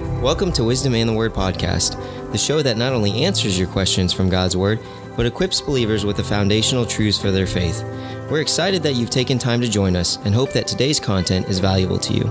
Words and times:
Welcome 0.00 0.50
to 0.52 0.64
Wisdom 0.64 0.94
and 0.94 1.06
the 1.06 1.12
Word 1.12 1.34
podcast, 1.34 1.92
the 2.32 2.38
show 2.38 2.62
that 2.62 2.78
not 2.78 2.94
only 2.94 3.24
answers 3.24 3.58
your 3.58 3.68
questions 3.68 4.14
from 4.14 4.30
God's 4.30 4.56
Word, 4.56 4.80
but 5.14 5.26
equips 5.26 5.60
believers 5.60 6.06
with 6.06 6.16
the 6.16 6.24
foundational 6.24 6.86
truths 6.86 7.20
for 7.20 7.30
their 7.30 7.46
faith. 7.46 7.82
We're 8.30 8.40
excited 8.40 8.82
that 8.82 8.94
you've 8.94 9.10
taken 9.10 9.38
time 9.38 9.60
to 9.60 9.68
join 9.68 9.96
us 9.96 10.16
and 10.24 10.34
hope 10.34 10.52
that 10.52 10.66
today's 10.66 10.98
content 10.98 11.48
is 11.50 11.58
valuable 11.58 11.98
to 11.98 12.14
you. 12.14 12.24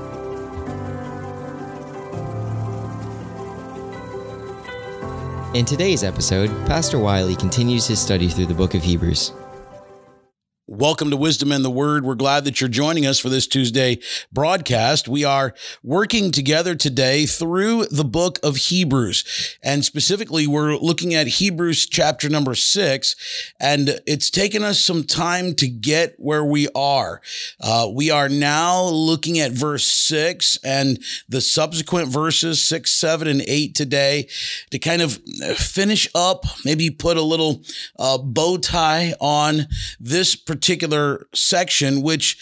In 5.54 5.64
today's 5.64 6.04
episode, 6.04 6.50
Pastor 6.66 6.98
Wiley 6.98 7.36
continues 7.36 7.86
his 7.86 8.00
study 8.00 8.30
through 8.30 8.48
the 8.48 8.56
book 8.56 8.74
of 8.74 8.82
Hebrews. 8.82 9.32
Welcome 10.80 11.10
to 11.10 11.18
Wisdom 11.18 11.52
and 11.52 11.66
the 11.66 11.70
Word. 11.70 12.06
We're 12.06 12.16
glad 12.16 12.46
that 12.46 12.62
you're 12.62 12.70
joining 12.70 13.06
us 13.06 13.20
for 13.20 13.28
this 13.28 13.48
Tuesday 13.48 14.00
broadcast. 14.32 15.10
We 15.10 15.26
are 15.26 15.54
working 15.84 16.32
together 16.32 16.74
today 16.74 17.26
through 17.26 17.88
the 17.88 18.06
book 18.06 18.40
of 18.44 18.56
Hebrews. 18.56 19.58
And 19.62 19.84
specifically, 19.84 20.48
we're 20.48 20.78
looking 20.78 21.14
at 21.14 21.28
Hebrews 21.28 21.86
chapter 21.86 22.30
number 22.30 22.56
six. 22.56 23.18
And 23.60 24.00
it's 24.08 24.30
taken 24.30 24.64
us 24.64 24.80
some 24.80 25.04
time 25.04 25.54
to 25.56 25.68
get 25.68 26.16
where 26.18 26.46
we 26.46 26.70
are. 26.74 27.20
Uh, 27.60 27.90
we 27.94 28.10
are 28.10 28.30
now 28.30 28.84
looking 28.84 29.38
at 29.38 29.52
verse 29.52 29.84
six 29.84 30.58
and 30.64 31.04
the 31.28 31.42
subsequent 31.42 32.08
verses 32.08 32.66
six, 32.66 32.94
seven, 32.94 33.28
and 33.28 33.42
eight 33.48 33.76
today 33.76 34.30
to 34.72 34.80
kind 34.80 35.02
of 35.02 35.18
finish 35.58 36.08
up, 36.16 36.46
maybe 36.64 36.90
put 36.90 37.18
a 37.18 37.22
little 37.22 37.64
uh, 37.98 38.18
bow 38.18 38.56
tie 38.56 39.14
on 39.20 39.68
this 40.00 40.38
particular 40.38 40.69
particular 40.70 41.26
section, 41.34 42.04
which 42.04 42.38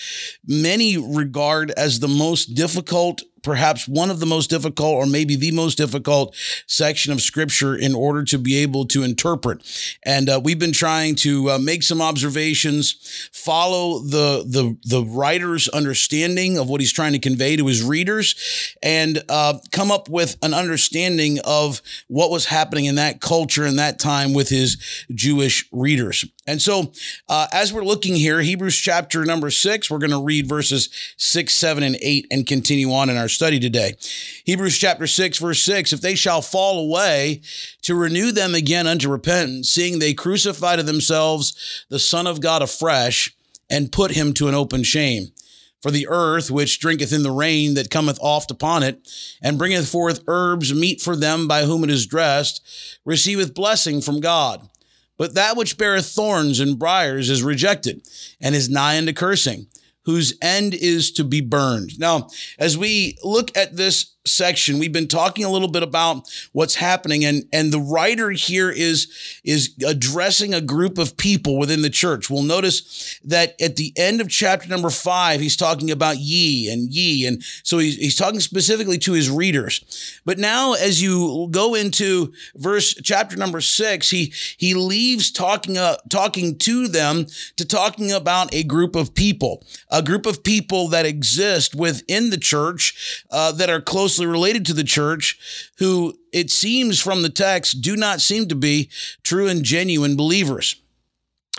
many 0.45 0.98
regard 0.98 1.72
as 1.72 2.02
the 2.02 2.09
most 2.09 2.55
difficult 2.55 3.22
perhaps 3.47 3.87
one 3.87 4.11
of 4.11 4.19
the 4.19 4.25
most 4.25 4.49
difficult 4.49 4.95
or 4.95 5.05
maybe 5.05 5.38
the 5.38 5.52
most 5.52 5.77
difficult 5.77 6.35
section 6.67 7.13
of 7.13 7.22
scripture 7.22 7.73
in 7.73 7.95
order 7.95 8.22
to 8.25 8.38
be 8.38 8.58
able 8.58 8.85
to 8.85 9.03
interpret. 9.03 9.63
And 10.03 10.30
uh, 10.30 10.41
we've 10.44 10.59
been 10.59 10.73
trying 10.73 11.16
to 11.16 11.52
uh, 11.52 11.57
make 11.57 11.81
some 11.81 12.02
observations, 12.02 13.30
follow 13.31 13.99
the, 13.99 14.44
the, 14.45 14.77
the 14.83 15.05
writer's 15.05 15.69
understanding 15.69 16.59
of 16.59 16.67
what 16.67 16.81
he's 16.81 16.91
trying 16.91 17.13
to 17.13 17.19
convey 17.19 17.55
to 17.55 17.66
his 17.67 17.81
readers, 17.81 18.75
and 18.83 19.23
uh, 19.30 19.59
come 19.72 19.91
up 19.91 20.09
with 20.09 20.35
an 20.44 20.53
understanding 20.53 21.39
of 21.45 21.81
what 22.09 22.29
was 22.29 22.47
happening 22.47 22.83
in 22.83 22.95
that 22.95 23.22
culture 23.22 23.66
in 23.66 23.77
that 23.77 23.97
time 23.97 24.33
with 24.33 24.50
his 24.50 24.75
Jewish 25.16 25.69
readers. 25.72 26.25
And 26.45 26.61
so, 26.61 26.94
uh, 27.27 27.47
as 27.52 27.73
we're 27.73 27.83
looking 27.83 28.16
here, 28.16 28.41
Hebrews 28.41 28.77
chapter 28.77 29.25
number 29.25 29.50
six, 29.52 29.91
we're 29.91 29.97
going 30.00 30.11
to 30.11 30.23
read 30.23 30.47
verses 30.47 30.89
six, 31.17 31.53
seven, 31.53 31.83
and 31.83 31.97
eight 32.02 32.25
and 32.31 32.47
continue 32.47 32.91
on 32.94 33.09
in 33.09 33.17
our 33.17 33.27
study 33.38 33.59
today. 33.59 33.93
Hebrews 34.45 34.80
chapter 34.80 35.05
6, 35.05 35.38
verse 35.38 35.61
6 35.61 35.93
If 35.93 36.02
they 36.02 36.16
shall 36.16 36.41
fall 36.41 36.80
away, 36.80 37.41
to 37.83 37.94
renew 37.94 38.31
them 38.31 38.55
again 38.55 38.88
unto 38.88 39.09
repentance, 39.09 39.69
seeing 39.69 39.99
they 39.99 40.16
crucify 40.16 40.75
to 40.75 40.83
themselves 40.83 41.85
the 41.89 41.99
Son 41.99 42.25
of 42.25 42.41
God 42.41 42.63
afresh 42.63 43.31
and 43.69 43.91
put 43.91 44.11
him 44.11 44.33
to 44.33 44.47
an 44.47 44.55
open 44.55 44.81
shame. 44.81 45.27
For 45.83 45.91
the 45.91 46.07
earth, 46.09 46.49
which 46.49 46.79
drinketh 46.79 47.13
in 47.13 47.21
the 47.21 47.31
rain 47.31 47.75
that 47.75 47.91
cometh 47.91 48.17
oft 48.19 48.49
upon 48.49 48.81
it, 48.81 49.07
and 49.39 49.59
bringeth 49.59 49.88
forth 49.88 50.23
herbs 50.27 50.73
meet 50.73 50.99
for 50.99 51.16
them 51.16 51.47
by 51.47 51.63
whom 51.63 51.83
it 51.83 51.91
is 51.91 52.07
dressed, 52.07 52.99
receiveth 53.05 53.53
blessing 53.53 54.01
from 54.01 54.19
God. 54.19 54.67
But 55.16 55.35
that 55.35 55.55
which 55.55 55.77
beareth 55.77 56.07
thorns 56.07 56.59
and 56.59 56.79
briers 56.79 57.29
is 57.29 57.44
rejected, 57.44 58.01
and 58.41 58.55
is 58.55 58.67
nigh 58.67 58.97
unto 58.97 59.13
cursing 59.13 59.67
whose 60.08 60.33
end 60.41 60.73
is 60.73 61.11
to 61.11 61.23
be 61.25 61.41
burned. 61.41 62.00
Now, 62.00 62.30
as 62.58 62.77
we 62.77 63.17
look 63.25 63.55
at 63.58 63.75
this 63.75 64.16
section, 64.28 64.80
we've 64.80 64.94
been 64.94 65.08
talking 65.08 65.45
a 65.45 65.50
little 65.50 65.67
bit 65.67 65.83
about 65.83 66.30
what's 66.52 66.75
happening, 66.75 67.25
and, 67.25 67.44
and 67.52 67.72
the 67.72 67.80
writer 67.80 68.31
here 68.31 68.69
is, 68.69 69.07
is 69.44 69.74
addressing 69.85 70.53
a 70.53 70.62
group 70.62 70.97
of 70.97 71.18
people 71.18 71.57
within 71.57 71.81
the 71.81 71.90
church. 71.90 72.29
We'll 72.29 72.44
notice 72.44 73.19
that 73.24 73.59
at 73.62 73.75
the 73.75 73.94
end 73.96 74.22
of 74.22 74.29
chapter 74.29 74.68
number 74.69 74.90
five, 74.90 75.40
he's 75.40 75.57
talking 75.57 75.91
about 75.91 76.18
ye 76.18 76.69
and 76.72 76.91
ye. 76.91 77.25
And 77.25 77.44
so 77.63 77.78
he's, 77.78 77.96
he's 77.97 78.16
talking 78.16 78.40
specifically 78.40 78.97
to 79.00 79.13
his 79.13 79.29
readers. 79.29 80.22
But 80.25 80.38
now, 80.38 80.74
as 80.74 81.01
you 81.01 81.47
go 81.51 81.75
into 81.75 82.34
verse 82.56 82.94
chapter 82.96 83.38
number 83.38 83.62
six, 83.62 84.09
he, 84.09 84.34
he 84.57 84.74
leaves 84.74 85.31
talking, 85.31 85.78
uh, 85.78 85.97
talking 86.09 86.57
to 86.59 86.88
them 86.88 87.28
to 87.56 87.66
talking 87.66 88.12
about 88.12 88.53
a 88.53 88.63
group 88.63 88.96
of 88.96 89.13
people, 89.13 89.63
a 89.90 90.01
group 90.01 90.25
of 90.25 90.44
people 90.44 90.88
that 90.90 91.06
exist 91.06 91.75
within 91.75 92.30
the 92.30 92.38
church 92.38 93.24
uh, 93.31 93.51
that 93.51 93.69
are 93.69 93.81
close 93.81 94.16
closely 94.17 94.31
related 94.31 94.66
to 94.66 94.73
the 94.73 94.83
church 94.83 95.72
who 95.78 96.17
it 96.33 96.50
seems 96.50 97.00
from 97.00 97.22
the 97.22 97.29
text 97.29 97.81
do 97.81 97.95
not 97.95 98.19
seem 98.19 98.47
to 98.47 98.55
be 98.55 98.89
true 99.23 99.47
and 99.47 99.63
genuine 99.63 100.16
believers 100.16 100.81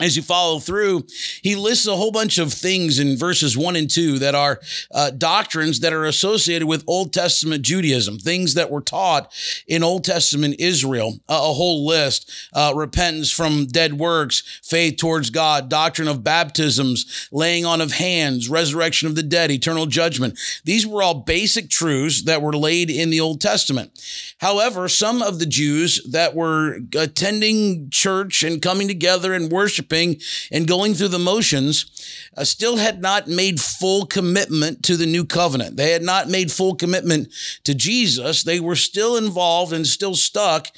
as 0.01 0.17
you 0.17 0.23
follow 0.23 0.59
through, 0.61 1.07
he 1.43 1.57
lists 1.57 1.87
a 1.87 1.97
whole 1.97 2.13
bunch 2.13 2.39
of 2.39 2.53
things 2.53 2.99
in 2.99 3.17
verses 3.17 3.57
one 3.57 3.77
and 3.77 3.91
two 3.91 4.19
that 4.21 4.35
are 4.35 4.61
uh, 4.93 5.11
doctrines 5.11 5.81
that 5.81 5.93
are 5.93 6.05
associated 6.05 6.69
with 6.69 6.85
Old 6.87 7.13
Testament 7.13 7.63
Judaism, 7.63 8.19
things 8.19 8.55
that 8.55 8.71
were 8.71 8.81
taught 8.81 9.33
in 9.67 9.83
Old 9.83 10.05
Testament 10.05 10.57
Israel, 10.59 11.19
a, 11.29 11.35
a 11.35 11.55
whole 11.55 11.85
list 11.87 12.31
uh, 12.53 12.73
repentance 12.77 13.33
from 13.33 13.67
dead 13.67 13.95
works, 13.95 14.61
faith 14.63 14.97
towards 14.99 15.31
God, 15.31 15.69
doctrine 15.69 16.09
of 16.09 16.23
baptisms, 16.23 17.29
laying 17.33 17.65
on 17.65 17.81
of 17.81 17.93
hands, 17.93 18.49
resurrection 18.49 19.09
of 19.09 19.17
the 19.17 19.23
dead, 19.23 19.51
eternal 19.51 19.87
judgment. 19.87 20.39
These 20.65 20.87
were 20.87 21.03
all 21.03 21.15
basic 21.15 21.71
truths 21.71 22.23
that 22.23 22.43
were 22.43 22.53
laid 22.53 22.91
in 22.91 23.11
the 23.11 23.21
Old 23.21 23.41
Testament. 23.41 23.91
However, 24.41 24.89
some 24.89 25.23
of 25.23 25.39
the 25.41 25.47
Jews 25.47 26.01
that 26.11 26.35
were 26.35 26.79
attending 26.97 27.91
church 27.91 28.45
and 28.45 28.63
coming 28.63 28.87
together 28.87 29.35
and 29.35 29.51
worshiping 29.51 29.88
worshiping 29.89 30.21
and 30.53 30.67
going 30.67 30.95
through 30.95 31.09
the 31.09 31.19
motions, 31.19 31.87
uh, 32.37 32.45
still 32.45 32.77
had 32.77 33.01
not 33.01 33.27
made 33.27 33.61
full 33.61 34.07
commitment 34.07 34.83
to 34.85 34.97
the 34.97 35.07
new 35.07 35.25
covenant. 35.25 35.77
They 35.77 35.93
had 35.93 36.03
not 36.03 36.29
made 36.29 36.51
full 36.51 36.75
commitment 36.75 37.29
to 37.65 37.75
Jesus. 37.75 38.43
They 38.43 38.61
were 38.61 38.77
still 38.77 39.17
involved 39.17 39.73
and 39.73 39.87
still 39.87 40.15
stuck 40.15 40.69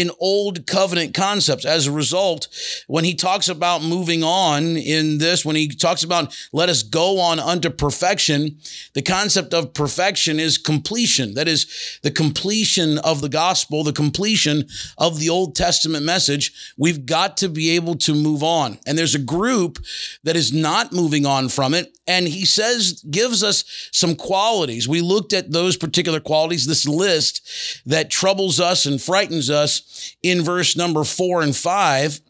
in 0.00 0.10
old 0.18 0.66
covenant 0.66 1.14
concepts. 1.14 1.64
As 1.64 1.86
a 1.86 1.92
result, 1.92 2.48
when 2.88 3.04
he 3.04 3.14
talks 3.14 3.48
about 3.48 3.82
moving 3.82 4.24
on 4.24 4.76
in 4.76 5.18
this, 5.18 5.44
when 5.44 5.56
he 5.56 5.68
talks 5.68 6.02
about 6.02 6.36
let 6.52 6.68
us 6.68 6.82
go 6.82 7.20
on 7.20 7.38
unto 7.38 7.70
perfection, 7.70 8.58
the 8.94 9.02
concept 9.02 9.54
of 9.54 9.72
perfection 9.72 10.40
is 10.40 10.58
completion. 10.58 11.34
That 11.34 11.48
is 11.48 12.00
the 12.02 12.10
completion 12.10 12.98
of 12.98 13.20
the 13.20 13.28
gospel, 13.28 13.84
the 13.84 13.92
completion 13.92 14.66
of 14.98 15.20
the 15.20 15.30
Old 15.30 15.54
Testament 15.54 16.04
message. 16.04 16.74
We've 16.76 17.06
got 17.06 17.36
to 17.38 17.48
be 17.48 17.70
able 17.70 17.94
to 17.98 18.14
move 18.14 18.42
on. 18.42 18.78
And 18.86 18.98
there's 18.98 19.14
a 19.14 19.20
group 19.20 19.78
that 20.24 20.36
is 20.36 20.52
not 20.52 20.92
moving 20.92 21.24
on 21.24 21.48
from 21.48 21.74
it. 21.74 21.96
And 22.06 22.28
he 22.28 22.44
says, 22.44 23.02
gives 23.10 23.42
us 23.42 23.64
some 23.92 24.14
qualities. 24.14 24.86
We 24.86 25.00
looked 25.00 25.32
at 25.32 25.50
those 25.50 25.76
particular 25.76 26.20
qualities, 26.20 26.66
this 26.66 26.86
list 26.86 27.82
that 27.86 28.10
troubles 28.10 28.60
us 28.60 28.84
and 28.84 29.00
frightens 29.00 29.48
us 29.48 30.14
in 30.22 30.42
verse 30.42 30.76
number 30.76 31.04
four 31.04 31.42
and 31.42 31.56
five 31.56 32.20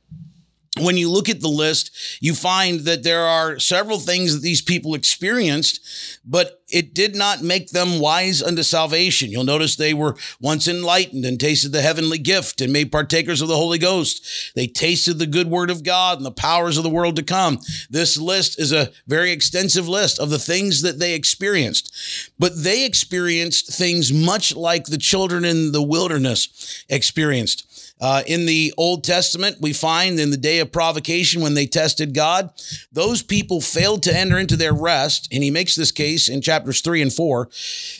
when 0.81 0.97
you 0.97 1.09
look 1.09 1.29
at 1.29 1.41
the 1.41 1.49
list, 1.49 2.19
you 2.21 2.35
find 2.35 2.81
that 2.81 3.05
there 3.05 3.25
are 3.25 3.59
several 3.61 4.01
things 4.01 4.35
that 4.35 4.43
these 4.43 4.61
people 4.61 4.95
experienced, 4.95 5.81
but 6.25 6.64
it 6.75 6.93
did 6.93 7.15
not 7.15 7.41
make 7.41 7.71
them 7.71 8.01
wise 8.01 8.43
unto 8.43 8.65
salvation. 8.65 9.31
You'll 9.31 9.45
notice 9.45 9.77
they 9.77 9.95
were 9.95 10.17
once 10.41 10.67
enlightened 10.67 11.25
and 11.25 11.39
tasted 11.39 11.71
the 11.71 11.83
heavenly 11.83 12.19
gift 12.19 12.61
and 12.61 12.73
made 12.73 12.91
partakers 12.91 13.41
of 13.41 13.47
the 13.47 13.57
Holy 13.57 13.79
Ghost. 13.79 14.53
They 14.57 14.67
tasted 14.67 15.15
the 15.15 15.27
good 15.29 15.49
word 15.49 15.71
of 15.71 15.85
God 15.85 16.19
and 16.19 16.27
the 16.27 16.33
powers 16.33 16.77
of 16.77 16.83
the 16.83 16.91
world 16.91 17.15
to 17.15 17.23
come. 17.23 17.61
This 17.89 18.17
list 18.17 18.59
is 18.59 18.73
a 18.73 18.91
very 19.07 19.31
extensive 19.31 19.89
list 19.89 20.19
of 20.19 20.31
the 20.31 20.39
things 20.41 20.83
that 20.83 20.99
they 20.99 21.15
experienced, 21.15 21.95
but 22.41 22.53
they 22.57 22.85
experienced 22.85 23.73
things 23.73 24.13
much 24.13 24.57
like 24.57 24.87
the 24.87 24.99
children 24.99 25.45
in 25.45 25.71
the 25.71 25.83
wilderness 25.83 26.85
experienced. 26.89 27.71
Uh, 28.01 28.23
in 28.27 28.45
the 28.45 28.75
Old 28.77 29.05
Testament, 29.05 29.59
we 29.61 29.73
find 29.73 30.19
in 30.19 30.31
the 30.31 30.37
day 30.37 30.59
of 30.59 30.73
provocation 30.73 31.41
when 31.41 31.55
they 31.55 31.67
tested 31.67 32.13
God, 32.13 32.51
those 32.93 33.23
people 33.23 33.61
failed 33.61 34.03
to 34.03 34.15
enter 34.15 34.37
into 34.37 34.57
their 34.57 34.75
rest. 34.75 35.29
And 35.33 35.43
he 35.43 35.51
makes 35.51 35.77
this 35.77 35.93
case 35.93 36.29
in 36.29 36.43
chapters 36.65 36.81
three 36.81 37.03
and 37.03 37.13
four. 37.13 37.49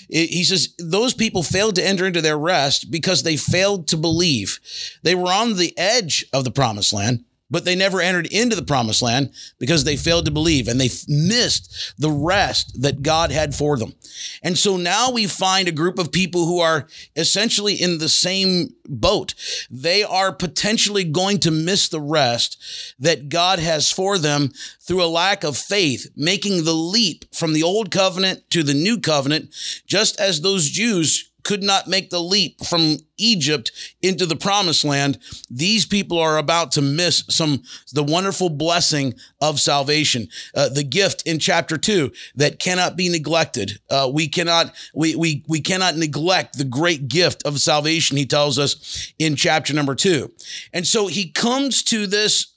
He 0.09 0.43
says, 0.45 0.75
Those 0.79 1.13
people 1.13 1.43
failed 1.43 1.75
to 1.77 1.87
enter 1.87 2.07
into 2.07 2.23
their 2.23 2.39
rest 2.39 2.91
because 2.91 3.23
they 3.23 3.37
failed 3.37 3.89
to 3.89 3.97
believe. 3.97 4.59
They 5.03 5.15
were 5.15 5.33
on 5.33 5.57
the 5.57 5.77
edge 5.79 6.25
of 6.33 6.45
the 6.45 6.51
promised 6.51 6.93
land 6.93 7.25
but 7.51 7.65
they 7.65 7.75
never 7.75 8.01
entered 8.01 8.27
into 8.27 8.57
the 8.57 8.63
promised 8.63 9.03
land 9.03 9.33
because 9.59 9.85
they 9.85 9.97
failed 9.97 10.25
to 10.25 10.31
believe 10.31 10.67
and 10.67 10.81
they 10.81 10.91
missed 11.09 11.95
the 11.99 12.11
rest 12.11 12.81
that 12.83 13.03
God 13.03 13.31
had 13.31 13.55
for 13.55 13.77
them. 13.77 13.95
And 14.43 14.57
so 14.57 14.77
now 14.77 15.11
we 15.11 15.27
find 15.27 15.69
a 15.69 15.73
group 15.73 15.99
of 15.99 16.13
people 16.13 16.47
who 16.47 16.61
are 16.61 16.87
essentially 17.17 17.75
in 17.75 17.99
the 17.99 18.09
same 18.09 18.75
boat. 18.87 19.35
They 19.71 20.03
are 20.03 20.33
potentially 20.33 21.05
going 21.05 21.39
to 21.41 21.51
miss 21.51 21.89
the 21.89 22.01
rest 22.01 22.95
that 22.99 23.29
God 23.29 23.59
has 23.59 23.91
for 23.91 24.19
them 24.19 24.53
through 24.81 25.03
a 25.03 25.07
lack 25.07 25.45
of 25.45 25.57
faith, 25.57 26.11
making 26.17 26.65
the 26.65 26.75
leap 26.75 27.25
from 27.35 27.53
the 27.53 27.63
old 27.63 27.91
covenant 27.91 28.51
to 28.51 28.63
the 28.63 28.75
new 28.75 28.99
covenant, 28.99 29.55
just 29.87 30.19
as 30.19 30.41
those 30.41 30.71
Jews 30.71 31.31
could 31.45 31.63
not 31.63 31.87
make 31.87 32.11
the 32.11 32.21
leap 32.21 32.65
from 32.65 32.97
Egypt 33.17 33.71
into 34.03 34.27
the 34.27 34.37
promised 34.37 34.85
land, 34.85 35.19
these 35.49 35.87
people 35.87 36.19
are 36.19 36.39
about 36.39 36.73
to 36.73 36.83
miss 36.83 37.25
some 37.29 37.63
the 37.93 38.03
wonderful 38.03 38.49
blessing 38.49 39.15
of 39.41 39.61
salvation, 39.61 40.29
uh, 40.55 40.69
the 40.69 40.83
gift 40.83 41.23
in 41.27 41.39
chapter 41.39 41.77
two 41.77 42.11
that 42.35 42.59
cannot 42.59 42.97
be 42.97 43.09
neglected. 43.09 43.79
Uh, 43.89 44.11
we 44.13 44.27
cannot 44.27 44.75
we 44.95 45.15
we 45.15 45.45
we 45.49 45.61
cannot 45.61 45.97
neglect 45.97 46.59
the 46.59 46.65
great 46.65 47.09
gift 47.09 47.43
of 47.45 47.61
salvation. 47.61 48.17
He 48.17 48.27
tells 48.27 48.59
us 48.59 49.13
in 49.19 49.37
chapter 49.37 49.73
number 49.73 49.95
two, 49.95 50.33
and 50.73 50.87
so 50.87 51.07
he 51.07 51.31
comes 51.31 51.83
to 51.85 52.07
this 52.07 52.55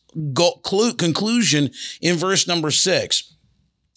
conclusion 0.98 1.70
in 2.02 2.18
verse 2.18 2.48
number 2.48 2.72
six 2.72 3.37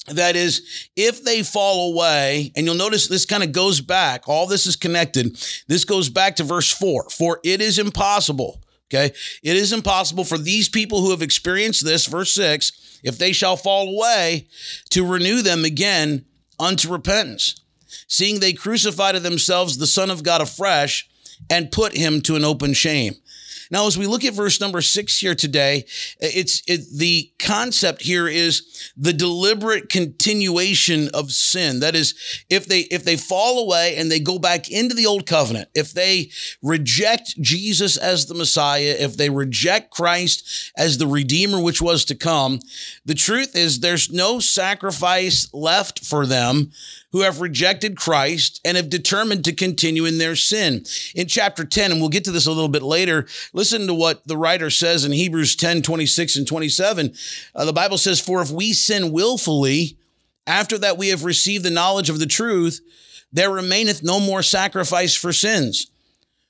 that 0.06 0.34
is, 0.34 0.88
if 0.96 1.22
they 1.24 1.42
fall 1.42 1.92
away, 1.92 2.52
and 2.56 2.66
you'll 2.66 2.74
notice 2.74 3.06
this 3.06 3.26
kind 3.26 3.42
of 3.42 3.52
goes 3.52 3.80
back, 3.80 4.28
all 4.28 4.46
this 4.46 4.66
is 4.66 4.76
connected. 4.76 5.36
This 5.68 5.84
goes 5.84 6.08
back 6.08 6.36
to 6.36 6.44
verse 6.44 6.70
four. 6.70 7.08
For 7.10 7.38
it 7.44 7.60
is 7.60 7.78
impossible, 7.78 8.62
okay? 8.88 9.14
It 9.42 9.56
is 9.56 9.72
impossible 9.72 10.24
for 10.24 10.38
these 10.38 10.68
people 10.68 11.00
who 11.00 11.10
have 11.10 11.22
experienced 11.22 11.84
this, 11.84 12.06
verse 12.06 12.34
six, 12.34 13.00
if 13.04 13.18
they 13.18 13.32
shall 13.32 13.56
fall 13.56 13.88
away, 13.88 14.48
to 14.90 15.06
renew 15.06 15.42
them 15.42 15.64
again 15.64 16.24
unto 16.58 16.90
repentance, 16.90 17.60
seeing 18.08 18.40
they 18.40 18.52
crucify 18.52 19.12
to 19.12 19.20
themselves 19.20 19.78
the 19.78 19.86
Son 19.86 20.10
of 20.10 20.22
God 20.22 20.40
afresh 20.40 21.08
and 21.48 21.72
put 21.72 21.96
him 21.96 22.20
to 22.22 22.36
an 22.36 22.44
open 22.44 22.72
shame. 22.72 23.14
Now, 23.70 23.86
as 23.86 23.96
we 23.96 24.06
look 24.06 24.24
at 24.24 24.34
verse 24.34 24.60
number 24.60 24.80
six 24.80 25.18
here 25.18 25.34
today, 25.34 25.84
it's 26.18 26.62
it, 26.66 26.80
the 26.92 27.32
concept 27.38 28.02
here 28.02 28.26
is 28.26 28.92
the 28.96 29.12
deliberate 29.12 29.88
continuation 29.88 31.08
of 31.14 31.30
sin. 31.30 31.80
That 31.80 31.94
is, 31.94 32.14
if 32.48 32.66
they 32.66 32.80
if 32.80 33.04
they 33.04 33.16
fall 33.16 33.62
away 33.62 33.96
and 33.96 34.10
they 34.10 34.18
go 34.18 34.38
back 34.38 34.68
into 34.70 34.94
the 34.94 35.06
old 35.06 35.24
covenant, 35.26 35.68
if 35.74 35.92
they 35.92 36.30
reject 36.62 37.40
Jesus 37.40 37.96
as 37.96 38.26
the 38.26 38.34
Messiah, 38.34 38.96
if 38.98 39.16
they 39.16 39.30
reject 39.30 39.90
Christ 39.90 40.72
as 40.76 40.98
the 40.98 41.06
Redeemer 41.06 41.60
which 41.60 41.80
was 41.80 42.04
to 42.06 42.14
come, 42.16 42.58
the 43.04 43.14
truth 43.14 43.54
is 43.54 43.80
there's 43.80 44.10
no 44.10 44.40
sacrifice 44.40 45.48
left 45.52 46.04
for 46.04 46.26
them 46.26 46.72
who 47.12 47.22
have 47.22 47.40
rejected 47.40 47.96
Christ 47.96 48.60
and 48.64 48.76
have 48.76 48.88
determined 48.88 49.44
to 49.44 49.52
continue 49.52 50.04
in 50.04 50.18
their 50.18 50.36
sin. 50.36 50.84
In 51.14 51.26
chapter 51.26 51.64
10, 51.64 51.90
and 51.90 52.00
we'll 52.00 52.08
get 52.08 52.24
to 52.24 52.30
this 52.30 52.46
a 52.46 52.52
little 52.52 52.68
bit 52.68 52.82
later, 52.82 53.26
listen 53.60 53.86
to 53.86 53.92
what 53.92 54.26
the 54.26 54.38
writer 54.38 54.70
says 54.70 55.04
in 55.04 55.12
Hebrews 55.12 55.54
10 55.54 55.82
26 55.82 56.36
and 56.36 56.48
27. 56.48 57.14
Uh, 57.54 57.64
the 57.66 57.74
Bible 57.74 57.98
says, 57.98 58.18
For 58.18 58.40
if 58.40 58.50
we 58.50 58.72
sin 58.72 59.12
willfully, 59.12 59.98
after 60.46 60.78
that 60.78 60.96
we 60.96 61.08
have 61.08 61.24
received 61.24 61.62
the 61.62 61.70
knowledge 61.70 62.08
of 62.08 62.18
the 62.18 62.24
truth, 62.24 62.80
there 63.30 63.50
remaineth 63.50 64.02
no 64.02 64.18
more 64.18 64.42
sacrifice 64.42 65.14
for 65.14 65.30
sins, 65.30 65.88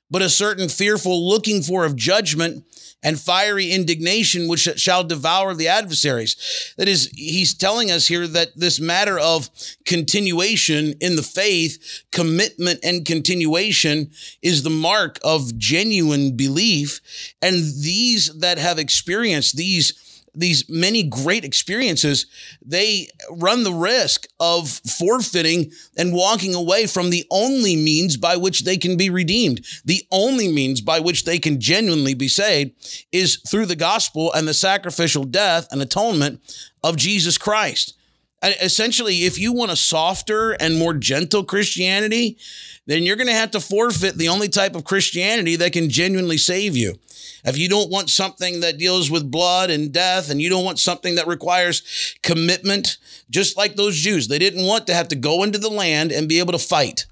but 0.08 0.22
a 0.22 0.28
certain 0.28 0.68
fearful 0.68 1.28
looking 1.28 1.62
for 1.62 1.84
of 1.84 1.96
judgment 1.96 2.64
and 3.02 3.18
fiery 3.18 3.70
indignation 3.70 4.48
which 4.48 4.68
shall 4.76 5.04
devour 5.04 5.54
the 5.54 5.68
adversaries. 5.68 6.74
That 6.76 6.88
is, 6.88 7.10
he's 7.14 7.54
telling 7.54 7.90
us 7.90 8.06
here 8.06 8.26
that 8.26 8.56
this 8.56 8.80
matter 8.80 9.18
of 9.18 9.48
continuation 9.84 10.94
in 11.00 11.16
the 11.16 11.22
faith, 11.22 12.04
commitment 12.12 12.80
and 12.82 13.04
continuation 13.04 14.10
is 14.42 14.62
the 14.62 14.70
mark 14.70 15.18
of 15.24 15.56
genuine 15.56 16.36
belief. 16.36 17.00
And 17.40 17.56
these 17.56 18.26
that 18.40 18.58
have 18.58 18.78
experienced 18.78 19.56
these 19.56 20.09
these 20.34 20.68
many 20.68 21.02
great 21.02 21.44
experiences, 21.44 22.26
they 22.64 23.08
run 23.30 23.64
the 23.64 23.72
risk 23.72 24.26
of 24.38 24.68
forfeiting 24.68 25.72
and 25.96 26.12
walking 26.12 26.54
away 26.54 26.86
from 26.86 27.10
the 27.10 27.26
only 27.30 27.76
means 27.76 28.16
by 28.16 28.36
which 28.36 28.64
they 28.64 28.76
can 28.76 28.96
be 28.96 29.10
redeemed. 29.10 29.64
The 29.84 30.06
only 30.10 30.48
means 30.48 30.80
by 30.80 31.00
which 31.00 31.24
they 31.24 31.38
can 31.38 31.60
genuinely 31.60 32.14
be 32.14 32.28
saved 32.28 32.72
is 33.12 33.36
through 33.48 33.66
the 33.66 33.76
gospel 33.76 34.32
and 34.32 34.46
the 34.46 34.54
sacrificial 34.54 35.24
death 35.24 35.68
and 35.70 35.82
atonement 35.82 36.40
of 36.82 36.96
Jesus 36.96 37.38
Christ. 37.38 37.96
Essentially, 38.42 39.24
if 39.24 39.38
you 39.38 39.52
want 39.52 39.70
a 39.70 39.76
softer 39.76 40.52
and 40.52 40.78
more 40.78 40.94
gentle 40.94 41.44
Christianity, 41.44 42.38
then 42.86 43.02
you're 43.02 43.16
going 43.16 43.26
to 43.26 43.34
have 43.34 43.50
to 43.50 43.60
forfeit 43.60 44.16
the 44.16 44.28
only 44.28 44.48
type 44.48 44.74
of 44.74 44.84
Christianity 44.84 45.56
that 45.56 45.72
can 45.72 45.90
genuinely 45.90 46.38
save 46.38 46.76
you. 46.76 46.98
If 47.44 47.58
you 47.58 47.68
don't 47.68 47.90
want 47.90 48.10
something 48.10 48.60
that 48.60 48.78
deals 48.78 49.10
with 49.10 49.30
blood 49.30 49.70
and 49.70 49.92
death, 49.92 50.30
and 50.30 50.40
you 50.40 50.48
don't 50.48 50.64
want 50.64 50.78
something 50.78 51.14
that 51.16 51.26
requires 51.26 52.16
commitment, 52.22 52.98
just 53.28 53.56
like 53.56 53.76
those 53.76 53.96
Jews, 53.96 54.28
they 54.28 54.38
didn't 54.38 54.66
want 54.66 54.86
to 54.86 54.94
have 54.94 55.08
to 55.08 55.16
go 55.16 55.42
into 55.42 55.58
the 55.58 55.70
land 55.70 56.10
and 56.10 56.28
be 56.28 56.38
able 56.38 56.52
to 56.52 56.58
fight. 56.58 57.06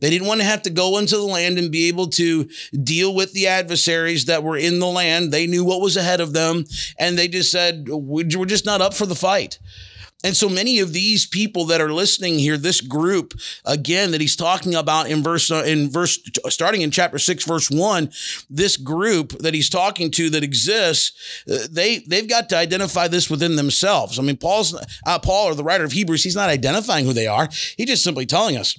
They 0.00 0.10
didn't 0.10 0.28
want 0.28 0.40
to 0.40 0.46
have 0.46 0.62
to 0.62 0.70
go 0.70 0.98
into 0.98 1.16
the 1.16 1.24
land 1.24 1.58
and 1.58 1.70
be 1.70 1.88
able 1.88 2.08
to 2.10 2.48
deal 2.82 3.14
with 3.14 3.32
the 3.32 3.48
adversaries 3.48 4.26
that 4.26 4.42
were 4.42 4.56
in 4.56 4.78
the 4.78 4.86
land. 4.86 5.32
They 5.32 5.46
knew 5.46 5.64
what 5.64 5.80
was 5.80 5.96
ahead 5.96 6.20
of 6.20 6.32
them, 6.32 6.64
and 6.98 7.18
they 7.18 7.28
just 7.28 7.50
said, 7.50 7.88
We're 7.88 8.46
just 8.46 8.66
not 8.66 8.80
up 8.80 8.94
for 8.94 9.06
the 9.06 9.14
fight. 9.14 9.58
And 10.24 10.34
so 10.34 10.48
many 10.48 10.80
of 10.80 10.94
these 10.94 11.26
people 11.26 11.66
that 11.66 11.82
are 11.82 11.92
listening 11.92 12.38
here, 12.38 12.56
this 12.56 12.80
group 12.80 13.34
again 13.66 14.10
that 14.12 14.22
he's 14.22 14.34
talking 14.34 14.74
about 14.74 15.08
in 15.08 15.22
verse 15.22 15.50
uh, 15.50 15.62
in 15.66 15.90
verse 15.90 16.18
starting 16.48 16.80
in 16.80 16.90
chapter 16.90 17.18
6 17.18 17.44
verse 17.44 17.70
1, 17.70 18.10
this 18.48 18.78
group 18.78 19.38
that 19.40 19.52
he's 19.52 19.68
talking 19.68 20.10
to 20.12 20.30
that 20.30 20.42
exists, 20.42 21.12
uh, 21.48 21.66
they 21.70 21.98
they've 21.98 22.28
got 22.28 22.48
to 22.48 22.56
identify 22.56 23.06
this 23.06 23.28
within 23.28 23.56
themselves. 23.56 24.18
I 24.18 24.22
mean 24.22 24.38
Paul's 24.38 24.74
uh, 25.06 25.18
Paul 25.18 25.46
or 25.46 25.54
the 25.54 25.62
writer 25.62 25.84
of 25.84 25.92
Hebrews, 25.92 26.24
he's 26.24 26.34
not 26.34 26.48
identifying 26.48 27.04
who 27.04 27.12
they 27.12 27.26
are. 27.26 27.48
He's 27.76 27.86
just 27.86 28.02
simply 28.02 28.24
telling 28.24 28.56
us 28.56 28.78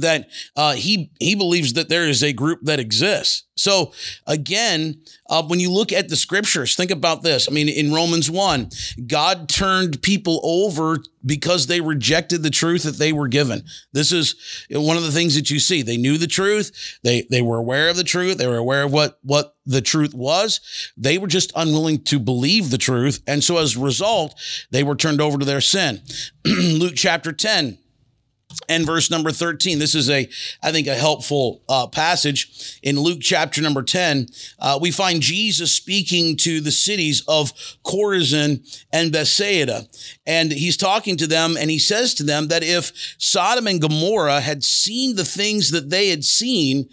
that 0.00 0.28
uh, 0.56 0.74
he 0.74 1.10
he 1.20 1.34
believes 1.34 1.74
that 1.74 1.88
there 1.88 2.08
is 2.08 2.22
a 2.22 2.32
group 2.32 2.60
that 2.62 2.80
exists. 2.80 3.44
So 3.56 3.92
again, 4.26 5.00
uh, 5.30 5.42
when 5.42 5.60
you 5.60 5.70
look 5.70 5.90
at 5.90 6.08
the 6.08 6.16
scriptures, 6.16 6.76
think 6.76 6.90
about 6.90 7.22
this. 7.22 7.48
I 7.48 7.52
mean, 7.52 7.68
in 7.68 7.92
Romans 7.92 8.30
one, 8.30 8.68
God 9.06 9.48
turned 9.48 10.02
people 10.02 10.40
over 10.42 10.98
because 11.24 11.66
they 11.66 11.80
rejected 11.80 12.42
the 12.42 12.50
truth 12.50 12.82
that 12.82 12.98
they 12.98 13.12
were 13.12 13.28
given. 13.28 13.64
This 13.92 14.12
is 14.12 14.36
one 14.70 14.98
of 14.98 15.02
the 15.04 15.10
things 15.10 15.34
that 15.34 15.50
you 15.50 15.58
see. 15.58 15.82
They 15.82 15.96
knew 15.96 16.18
the 16.18 16.26
truth. 16.26 16.98
They 17.02 17.26
they 17.30 17.40
were 17.40 17.56
aware 17.56 17.88
of 17.88 17.96
the 17.96 18.04
truth. 18.04 18.36
They 18.36 18.46
were 18.46 18.58
aware 18.58 18.84
of 18.84 18.92
what 18.92 19.18
what 19.22 19.56
the 19.64 19.82
truth 19.82 20.14
was. 20.14 20.60
They 20.96 21.16
were 21.16 21.26
just 21.26 21.50
unwilling 21.56 22.04
to 22.04 22.18
believe 22.18 22.70
the 22.70 22.78
truth, 22.78 23.22
and 23.26 23.42
so 23.42 23.56
as 23.56 23.76
a 23.76 23.80
result, 23.80 24.38
they 24.70 24.84
were 24.84 24.96
turned 24.96 25.20
over 25.20 25.38
to 25.38 25.46
their 25.46 25.62
sin. 25.62 26.02
Luke 26.44 26.94
chapter 26.94 27.32
ten 27.32 27.78
and 28.68 28.86
verse 28.86 29.10
number 29.10 29.30
13. 29.30 29.78
This 29.78 29.94
is 29.94 30.10
a, 30.10 30.28
I 30.62 30.72
think, 30.72 30.86
a 30.86 30.94
helpful 30.94 31.62
uh, 31.68 31.86
passage 31.86 32.78
in 32.82 33.00
Luke 33.00 33.20
chapter 33.20 33.60
number 33.62 33.82
10. 33.82 34.28
Uh, 34.58 34.78
we 34.80 34.90
find 34.90 35.20
Jesus 35.20 35.72
speaking 35.72 36.36
to 36.38 36.60
the 36.60 36.70
cities 36.70 37.22
of 37.28 37.52
Chorazin 37.84 38.66
and 38.92 39.12
Bethsaida. 39.12 39.86
And 40.26 40.52
he's 40.52 40.76
talking 40.76 41.16
to 41.18 41.26
them 41.26 41.56
and 41.56 41.70
he 41.70 41.78
says 41.78 42.14
to 42.14 42.22
them 42.22 42.48
that 42.48 42.62
if 42.62 42.92
Sodom 43.18 43.66
and 43.66 43.80
Gomorrah 43.80 44.40
had 44.40 44.64
seen 44.64 45.16
the 45.16 45.24
things 45.24 45.70
that 45.70 45.90
they 45.90 46.08
had 46.08 46.24
seen, 46.24 46.88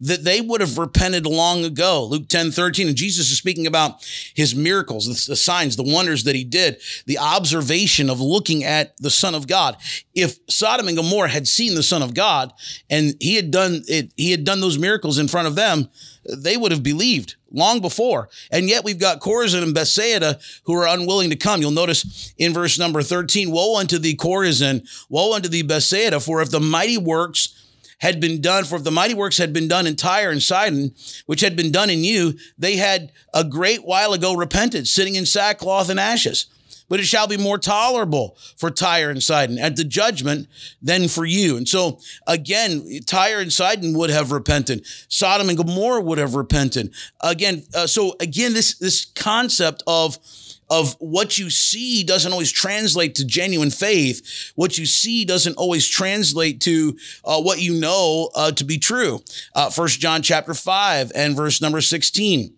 that 0.00 0.24
they 0.24 0.40
would 0.40 0.60
have 0.60 0.78
repented 0.78 1.26
long 1.26 1.64
ago. 1.64 2.04
Luke 2.04 2.28
10 2.28 2.50
13. 2.50 2.88
And 2.88 2.96
Jesus 2.96 3.30
is 3.30 3.38
speaking 3.38 3.66
about 3.66 4.04
his 4.34 4.54
miracles, 4.54 5.26
the, 5.26 5.36
signs, 5.36 5.76
the 5.76 5.82
wonders 5.82 6.24
that 6.24 6.34
he 6.34 6.44
did, 6.44 6.80
the 7.06 7.18
observation 7.18 8.10
of 8.10 8.20
looking 8.20 8.64
at 8.64 8.96
the 8.98 9.10
Son 9.10 9.34
of 9.34 9.46
God. 9.46 9.76
If 10.14 10.38
Sodom 10.48 10.88
and 10.88 10.96
Gomorrah 10.96 11.28
had 11.28 11.48
seen 11.48 11.74
the 11.74 11.82
Son 11.82 12.02
of 12.02 12.14
God 12.14 12.52
and 12.90 13.14
he 13.20 13.36
had 13.36 13.50
done 13.50 13.82
it, 13.86 14.12
he 14.16 14.30
had 14.30 14.44
done 14.44 14.60
those 14.60 14.78
miracles 14.78 15.18
in 15.18 15.28
front 15.28 15.48
of 15.48 15.54
them, 15.54 15.88
they 16.28 16.56
would 16.56 16.72
have 16.72 16.82
believed 16.82 17.36
long 17.50 17.80
before. 17.80 18.28
And 18.50 18.68
yet 18.68 18.84
we've 18.84 18.98
got 18.98 19.20
Chorazin 19.20 19.62
and 19.62 19.74
Bethsaida 19.74 20.38
who 20.64 20.74
are 20.74 20.88
unwilling 20.88 21.30
to 21.30 21.36
come. 21.36 21.60
You'll 21.60 21.70
notice 21.70 22.34
in 22.36 22.52
verse 22.52 22.78
number 22.78 23.02
13, 23.02 23.50
woe 23.50 23.78
unto 23.78 23.98
thee, 23.98 24.16
Chorazin, 24.16 24.86
woe 25.08 25.34
unto 25.34 25.48
thee, 25.48 25.62
Bethsaida, 25.62 26.20
for 26.20 26.42
if 26.42 26.50
the 26.50 26.60
mighty 26.60 26.98
works 26.98 27.63
had 27.98 28.20
been 28.20 28.40
done, 28.40 28.64
for 28.64 28.76
if 28.76 28.84
the 28.84 28.90
mighty 28.90 29.14
works 29.14 29.38
had 29.38 29.52
been 29.52 29.68
done 29.68 29.86
in 29.86 29.96
Tyre 29.96 30.30
and 30.30 30.42
Sidon, 30.42 30.94
which 31.26 31.40
had 31.40 31.56
been 31.56 31.72
done 31.72 31.90
in 31.90 32.04
you, 32.04 32.34
they 32.58 32.76
had 32.76 33.12
a 33.32 33.44
great 33.44 33.84
while 33.84 34.12
ago 34.12 34.34
repented, 34.34 34.86
sitting 34.86 35.14
in 35.14 35.26
sackcloth 35.26 35.88
and 35.88 36.00
ashes. 36.00 36.46
But 36.86 37.00
it 37.00 37.06
shall 37.06 37.26
be 37.26 37.38
more 37.38 37.56
tolerable 37.56 38.36
for 38.56 38.70
Tyre 38.70 39.08
and 39.08 39.22
Sidon 39.22 39.58
at 39.58 39.76
the 39.76 39.84
judgment 39.84 40.48
than 40.82 41.08
for 41.08 41.24
you. 41.24 41.56
And 41.56 41.66
so 41.66 41.98
again, 42.26 42.86
Tyre 43.06 43.40
and 43.40 43.52
Sidon 43.52 43.96
would 43.96 44.10
have 44.10 44.32
repented. 44.32 44.84
Sodom 45.08 45.48
and 45.48 45.56
Gomorrah 45.56 46.02
would 46.02 46.18
have 46.18 46.34
repented. 46.34 46.92
Again, 47.22 47.64
uh, 47.74 47.86
so 47.86 48.14
again, 48.20 48.52
this, 48.52 48.76
this 48.78 49.06
concept 49.06 49.82
of, 49.86 50.18
of 50.70 50.96
what 50.98 51.38
you 51.38 51.50
see 51.50 52.04
doesn't 52.04 52.32
always 52.32 52.52
translate 52.52 53.14
to 53.14 53.24
genuine 53.24 53.70
faith. 53.70 54.52
What 54.54 54.78
you 54.78 54.86
see 54.86 55.24
doesn't 55.24 55.56
always 55.56 55.86
translate 55.88 56.60
to 56.62 56.96
uh, 57.24 57.40
what 57.40 57.60
you 57.60 57.74
know 57.74 58.30
uh, 58.34 58.52
to 58.52 58.64
be 58.64 58.78
true. 58.78 59.22
Uh, 59.54 59.70
First 59.70 60.00
John 60.00 60.22
chapter 60.22 60.54
five 60.54 61.12
and 61.14 61.36
verse 61.36 61.60
number 61.60 61.80
sixteen. 61.80 62.54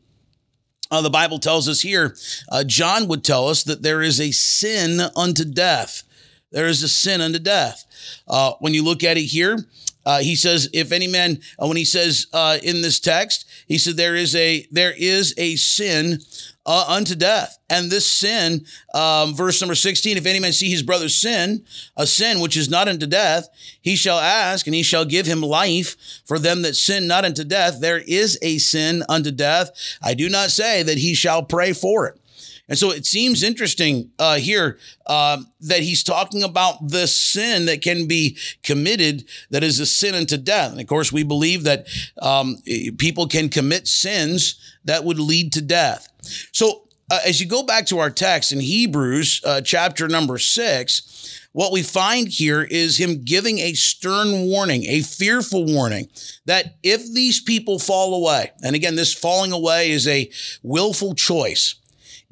Uh, 0.90 1.02
the 1.02 1.10
Bible 1.10 1.38
tells 1.38 1.68
us 1.68 1.80
here, 1.80 2.14
uh, 2.48 2.62
John 2.62 3.08
would 3.08 3.24
tell 3.24 3.48
us 3.48 3.64
that 3.64 3.82
there 3.82 4.02
is 4.02 4.20
a 4.20 4.30
sin 4.30 5.00
unto 5.16 5.44
death. 5.44 6.04
There 6.52 6.68
is 6.68 6.82
a 6.82 6.88
sin 6.88 7.20
unto 7.20 7.40
death. 7.40 7.84
Uh, 8.28 8.52
when 8.60 8.72
you 8.72 8.84
look 8.84 9.02
at 9.02 9.16
it 9.16 9.26
here, 9.26 9.58
Uh, 10.06 10.20
he 10.20 10.36
says, 10.36 10.68
if 10.72 10.92
any 10.92 11.08
man, 11.08 11.40
uh, 11.58 11.66
when 11.66 11.76
he 11.76 11.84
says 11.84 12.28
in 12.62 12.80
this 12.80 13.00
text, 13.00 13.44
he 13.66 13.76
said 13.76 13.96
there 13.96 14.14
is 14.14 14.36
a 14.36 14.64
there 14.70 14.94
is 14.96 15.34
a 15.36 15.56
sin 15.56 16.20
uh, 16.66 16.84
unto 16.88 17.14
death. 17.14 17.58
And 17.70 17.90
this 17.90 18.06
sin, 18.06 18.66
um, 18.92 19.34
verse 19.34 19.60
number 19.60 19.74
16, 19.74 20.16
if 20.16 20.26
any 20.26 20.40
man 20.40 20.52
see 20.52 20.68
his 20.68 20.82
brother 20.82 21.08
sin, 21.08 21.64
a 21.96 22.06
sin 22.06 22.40
which 22.40 22.56
is 22.56 22.68
not 22.68 22.88
unto 22.88 23.06
death, 23.06 23.48
he 23.80 23.96
shall 23.96 24.18
ask 24.18 24.66
and 24.66 24.74
he 24.74 24.82
shall 24.82 25.04
give 25.04 25.26
him 25.26 25.40
life 25.40 25.96
for 26.24 26.38
them 26.38 26.62
that 26.62 26.74
sin 26.74 27.06
not 27.06 27.24
unto 27.24 27.44
death. 27.44 27.80
There 27.80 28.02
is 28.06 28.38
a 28.42 28.58
sin 28.58 29.04
unto 29.08 29.30
death. 29.30 29.70
I 30.02 30.14
do 30.14 30.28
not 30.28 30.50
say 30.50 30.82
that 30.82 30.98
he 30.98 31.14
shall 31.14 31.42
pray 31.42 31.72
for 31.72 32.08
it. 32.08 32.20
And 32.68 32.76
so 32.76 32.90
it 32.90 33.06
seems 33.06 33.42
interesting 33.42 34.10
uh, 34.18 34.36
here 34.36 34.78
uh, 35.06 35.38
that 35.60 35.80
he's 35.80 36.02
talking 36.02 36.42
about 36.42 36.88
the 36.88 37.06
sin 37.06 37.66
that 37.66 37.80
can 37.80 38.08
be 38.08 38.36
committed 38.64 39.24
that 39.50 39.62
is 39.62 39.78
a 39.78 39.86
sin 39.86 40.14
unto 40.16 40.36
death. 40.36 40.72
And 40.72 40.80
of 40.80 40.86
course, 40.88 41.12
we 41.12 41.22
believe 41.22 41.62
that 41.62 41.86
um, 42.20 42.56
people 42.98 43.28
can 43.28 43.48
commit 43.48 43.86
sins 43.86 44.58
that 44.84 45.04
would 45.04 45.20
lead 45.20 45.52
to 45.52 45.62
death. 45.62 46.08
So 46.52 46.82
uh, 47.10 47.20
as 47.24 47.40
you 47.40 47.46
go 47.46 47.62
back 47.62 47.86
to 47.86 47.98
our 47.98 48.10
text 48.10 48.52
in 48.52 48.60
Hebrews 48.60 49.40
uh, 49.44 49.60
chapter 49.60 50.08
number 50.08 50.38
six, 50.38 51.40
what 51.52 51.72
we 51.72 51.82
find 51.82 52.28
here 52.28 52.62
is 52.62 52.98
him 52.98 53.24
giving 53.24 53.58
a 53.58 53.72
stern 53.72 54.46
warning, 54.46 54.84
a 54.84 55.02
fearful 55.02 55.64
warning 55.64 56.08
that 56.44 56.76
if 56.82 57.10
these 57.12 57.40
people 57.40 57.78
fall 57.78 58.14
away, 58.14 58.52
and 58.62 58.76
again, 58.76 58.96
this 58.96 59.14
falling 59.14 59.52
away 59.52 59.90
is 59.90 60.06
a 60.06 60.30
willful 60.62 61.14
choice 61.14 61.76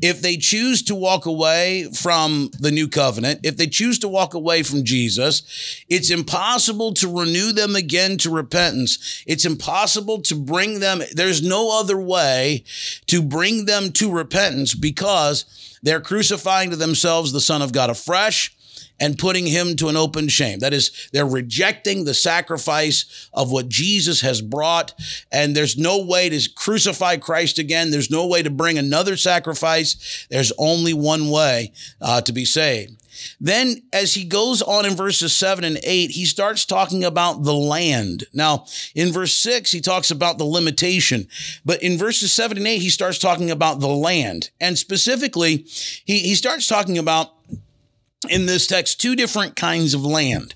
if 0.02 0.20
they 0.20 0.36
choose 0.36 0.82
to 0.82 0.94
walk 0.94 1.26
away 1.26 1.88
from 1.94 2.50
the 2.58 2.70
new 2.70 2.88
covenant, 2.88 3.40
if 3.44 3.56
they 3.56 3.66
choose 3.66 3.98
to 4.00 4.08
walk 4.08 4.34
away 4.34 4.62
from 4.62 4.84
Jesus, 4.84 5.84
it's 5.88 6.10
impossible 6.10 6.92
to 6.94 7.20
renew 7.20 7.52
them 7.52 7.76
again 7.76 8.18
to 8.18 8.30
repentance. 8.30 9.22
It's 9.26 9.44
impossible 9.44 10.22
to 10.22 10.34
bring 10.34 10.80
them. 10.80 11.02
There's 11.12 11.42
no 11.42 11.78
other 11.78 11.98
way 11.98 12.64
to 13.06 13.22
bring 13.22 13.66
them 13.66 13.92
to 13.92 14.10
repentance 14.10 14.74
because 14.74 15.78
they're 15.82 16.00
crucifying 16.00 16.70
to 16.70 16.76
themselves 16.76 17.32
the 17.32 17.40
Son 17.40 17.62
of 17.62 17.72
God 17.72 17.90
afresh 17.90 18.54
and 19.04 19.18
putting 19.18 19.46
him 19.46 19.76
to 19.76 19.88
an 19.88 19.98
open 19.98 20.28
shame. 20.28 20.60
That 20.60 20.72
is, 20.72 21.10
they're 21.12 21.26
rejecting 21.26 22.04
the 22.04 22.14
sacrifice 22.14 23.28
of 23.34 23.52
what 23.52 23.68
Jesus 23.68 24.22
has 24.22 24.40
brought. 24.40 24.94
And 25.30 25.54
there's 25.54 25.76
no 25.76 26.02
way 26.02 26.30
to 26.30 26.48
crucify 26.54 27.18
Christ 27.18 27.58
again. 27.58 27.90
There's 27.90 28.10
no 28.10 28.26
way 28.26 28.42
to 28.42 28.48
bring 28.48 28.78
another 28.78 29.18
sacrifice. 29.18 30.26
There's 30.30 30.52
only 30.56 30.94
one 30.94 31.28
way 31.28 31.72
uh, 32.00 32.22
to 32.22 32.32
be 32.32 32.46
saved. 32.46 32.96
Then, 33.38 33.82
as 33.92 34.14
he 34.14 34.24
goes 34.24 34.62
on 34.62 34.86
in 34.86 34.96
verses 34.96 35.36
seven 35.36 35.64
and 35.64 35.78
eight, 35.84 36.12
he 36.12 36.24
starts 36.24 36.64
talking 36.64 37.04
about 37.04 37.42
the 37.42 37.54
land. 37.54 38.24
Now, 38.32 38.64
in 38.94 39.12
verse 39.12 39.34
six, 39.34 39.70
he 39.70 39.82
talks 39.82 40.10
about 40.10 40.38
the 40.38 40.44
limitation, 40.44 41.28
but 41.62 41.82
in 41.82 41.98
verses 41.98 42.32
seven 42.32 42.56
and 42.56 42.66
eight, 42.66 42.80
he 42.80 42.90
starts 42.90 43.18
talking 43.18 43.50
about 43.50 43.80
the 43.80 43.88
land. 43.88 44.50
And 44.60 44.78
specifically, 44.78 45.66
he, 46.04 46.20
he 46.20 46.34
starts 46.34 46.66
talking 46.66 46.96
about 46.96 47.34
in 48.30 48.46
this 48.46 48.66
text 48.66 49.00
two 49.00 49.16
different 49.16 49.56
kinds 49.56 49.94
of 49.94 50.04
land. 50.04 50.54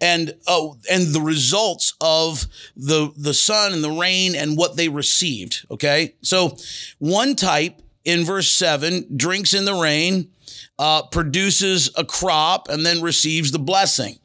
And 0.00 0.34
oh 0.46 0.76
and 0.90 1.14
the 1.14 1.20
results 1.20 1.94
of 2.00 2.46
the 2.76 3.12
the 3.16 3.34
sun 3.34 3.72
and 3.72 3.82
the 3.82 3.90
rain 3.90 4.34
and 4.34 4.56
what 4.56 4.76
they 4.76 4.88
received 4.88 5.66
okay? 5.70 6.14
So 6.22 6.56
one 6.98 7.34
type 7.34 7.80
in 8.04 8.24
verse 8.24 8.48
7 8.50 9.16
drinks 9.16 9.54
in 9.54 9.64
the 9.64 9.74
rain 9.74 10.30
uh, 10.78 11.02
produces 11.04 11.90
a 11.96 12.04
crop 12.04 12.68
and 12.68 12.84
then 12.84 13.00
receives 13.00 13.50
the 13.52 13.58
blessing. 13.58 14.18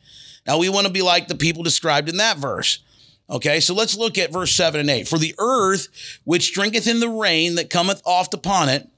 Now 0.45 0.57
we 0.57 0.69
want 0.69 0.88
to 0.88 0.93
be 0.93 1.01
like 1.01 1.27
the 1.27 1.36
people 1.36 1.63
described 1.63 2.10
in 2.10 2.17
that 2.17 2.38
verse 2.38 2.79
Okay, 3.31 3.62
so 3.62 3.74
let's 3.74 3.95
look 3.95 4.17
at 4.17 4.33
verse 4.33 4.53
7 4.53 4.81
and 4.81 4.89
8. 4.89 5.07
For 5.07 5.17
the 5.17 5.33
earth 5.39 6.19
which 6.25 6.53
drinketh 6.53 6.86
in 6.86 7.00
the 7.00 7.10
rain 7.10 7.55
that 7.55 7.69
cometh 7.69 8.01
oft 8.05 8.33
upon 8.33 8.67
it, 8.67 8.89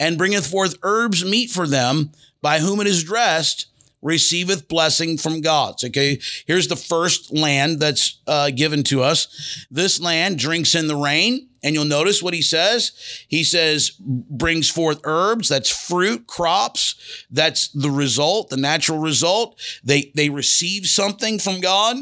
and 0.00 0.18
bringeth 0.18 0.46
forth 0.46 0.78
herbs 0.82 1.24
meet 1.24 1.50
for 1.50 1.66
them, 1.66 2.10
by 2.42 2.58
whom 2.58 2.80
it 2.80 2.86
is 2.86 3.04
dressed 3.04 3.66
receiveth 4.02 4.68
blessing 4.68 5.16
from 5.16 5.40
God. 5.40 5.76
Okay, 5.82 6.20
here's 6.46 6.68
the 6.68 6.76
first 6.76 7.32
land 7.32 7.80
that's 7.80 8.20
uh, 8.26 8.50
given 8.50 8.82
to 8.84 9.02
us. 9.02 9.66
This 9.70 10.00
land 10.00 10.38
drinks 10.38 10.74
in 10.74 10.88
the 10.88 10.96
rain. 10.96 11.48
And 11.62 11.74
you'll 11.74 11.84
notice 11.84 12.22
what 12.22 12.34
he 12.34 12.42
says. 12.42 12.90
He 13.28 13.44
says, 13.44 13.92
brings 14.00 14.68
forth 14.68 15.00
herbs. 15.04 15.48
That's 15.48 15.70
fruit, 15.70 16.26
crops. 16.26 17.26
That's 17.30 17.68
the 17.68 17.90
result, 17.90 18.50
the 18.50 18.56
natural 18.56 18.98
result. 18.98 19.60
They, 19.84 20.10
they 20.16 20.28
receive 20.28 20.86
something 20.86 21.38
from 21.38 21.60
God. 21.60 21.98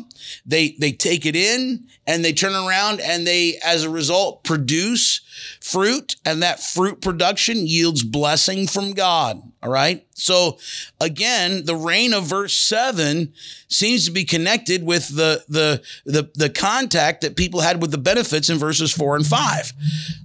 They, 0.46 0.76
they 0.78 0.92
take 0.92 1.26
it 1.26 1.36
in 1.36 1.86
and 2.06 2.24
they 2.24 2.32
turn 2.32 2.54
around 2.54 3.00
and 3.00 3.26
they, 3.26 3.58
as 3.64 3.84
a 3.84 3.90
result, 3.90 4.44
produce 4.44 5.20
fruit. 5.60 6.16
And 6.24 6.42
that 6.42 6.60
fruit 6.60 7.02
production 7.02 7.66
yields 7.66 8.02
blessing 8.02 8.66
from 8.66 8.92
God. 8.92 9.42
All 9.62 9.70
right. 9.70 10.06
So 10.14 10.58
again, 11.00 11.66
the 11.66 11.76
rain 11.76 12.14
of 12.14 12.24
verse 12.24 12.54
seven 12.54 13.34
seems 13.70 14.04
to 14.04 14.10
be 14.10 14.24
connected 14.24 14.84
with 14.84 15.08
the, 15.14 15.42
the, 15.48 15.80
the, 16.04 16.30
the 16.34 16.50
contact 16.50 17.20
that 17.20 17.36
people 17.36 17.60
had 17.60 17.80
with 17.80 17.92
the 17.92 17.98
benefits 17.98 18.50
in 18.50 18.58
verses 18.58 18.92
four 18.92 19.14
and 19.16 19.26
five, 19.26 19.72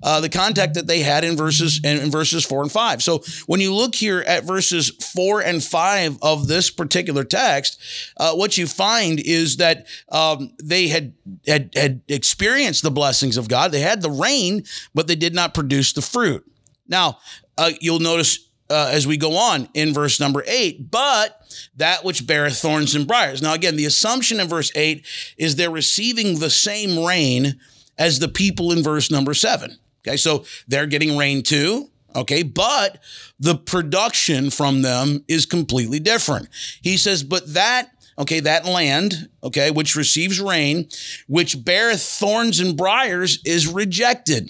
uh, 0.04 0.20
the 0.20 0.30
contact 0.30 0.74
that 0.74 0.88
they 0.88 1.02
had 1.02 1.24
in 1.24 1.38
verses, 1.38 1.80
in, 1.84 2.00
in 2.00 2.12
verses 2.12 2.44
four 2.44 2.64
and 2.64 2.72
five. 2.72 3.04
So 3.04 3.24
when 3.46 3.62
you 3.62 3.74
look 3.74 3.94
here 3.94 4.24
at 4.26 4.44
verses 4.44 4.90
four 5.14 5.42
and 5.42 5.64
five 5.64 6.18
of 6.22 6.48
this 6.48 6.72
particular 6.72 7.24
text, 7.24 7.80
uh, 8.18 8.34
what 8.34 8.58
you 8.58 8.66
find 8.66 9.20
is 9.20 9.58
that, 9.58 9.86
um, 10.10 10.52
they 10.64 10.88
had, 10.88 11.14
had, 11.48 11.70
had 11.76 12.02
experienced 12.08 12.82
the 12.82 12.92
blessings 12.92 13.38
of 13.38 13.48
God. 13.48 13.72
They 13.72 13.82
had 13.82 14.02
the 14.02 14.10
rain, 14.10 14.64
but 14.94 15.08
they 15.08 15.16
did 15.16 15.36
not 15.36 15.54
produce 15.54 15.94
the 15.94 16.02
fruit. 16.02 16.44
Now, 16.88 17.20
uh, 17.58 17.72
you'll 17.80 18.00
notice 18.00 18.40
uh, 18.70 18.90
as 18.92 19.06
we 19.06 19.18
go 19.18 19.36
on 19.36 19.70
in 19.74 19.94
verse 19.94 20.20
number 20.20 20.44
eight, 20.48 20.90
but 20.90 21.42
that 21.76 22.04
which 22.04 22.26
beareth 22.26 22.58
thorns 22.58 22.96
and 22.96 23.08
briars. 23.08 23.42
Now, 23.42 23.54
again, 23.54 23.76
the 23.76 23.86
assumption 23.86 24.40
in 24.40 24.48
verse 24.48 24.72
eight 24.76 25.06
is 25.38 25.56
they're 25.56 25.70
receiving 25.70 26.40
the 26.40 26.50
same 26.50 27.06
rain 27.06 27.60
as 27.98 28.20
the 28.20 28.28
people 28.28 28.72
in 28.72 28.84
verse 28.84 29.12
number 29.12 29.34
seven. 29.34 29.78
Okay, 30.08 30.18
so 30.18 30.46
they're 30.68 30.88
getting 30.88 31.18
rain 31.18 31.44
too. 31.44 31.90
Okay, 32.16 32.44
but 32.44 33.00
the 33.40 33.56
production 33.56 34.50
from 34.50 34.82
them 34.82 35.24
is 35.28 35.46
completely 35.46 36.00
different. 36.00 36.48
He 36.82 36.98
says, 36.98 37.24
but 37.24 37.54
that 37.54 37.90
okay, 38.18 38.40
that 38.40 38.66
land, 38.66 39.30
okay, 39.44 39.72
which 39.72 39.96
receives 39.96 40.40
rain, 40.40 40.88
which 41.28 41.64
beareth 41.66 42.02
thorns 42.02 42.60
and 42.62 42.78
briars, 42.78 43.40
is 43.46 43.68
rejected. 43.68 44.50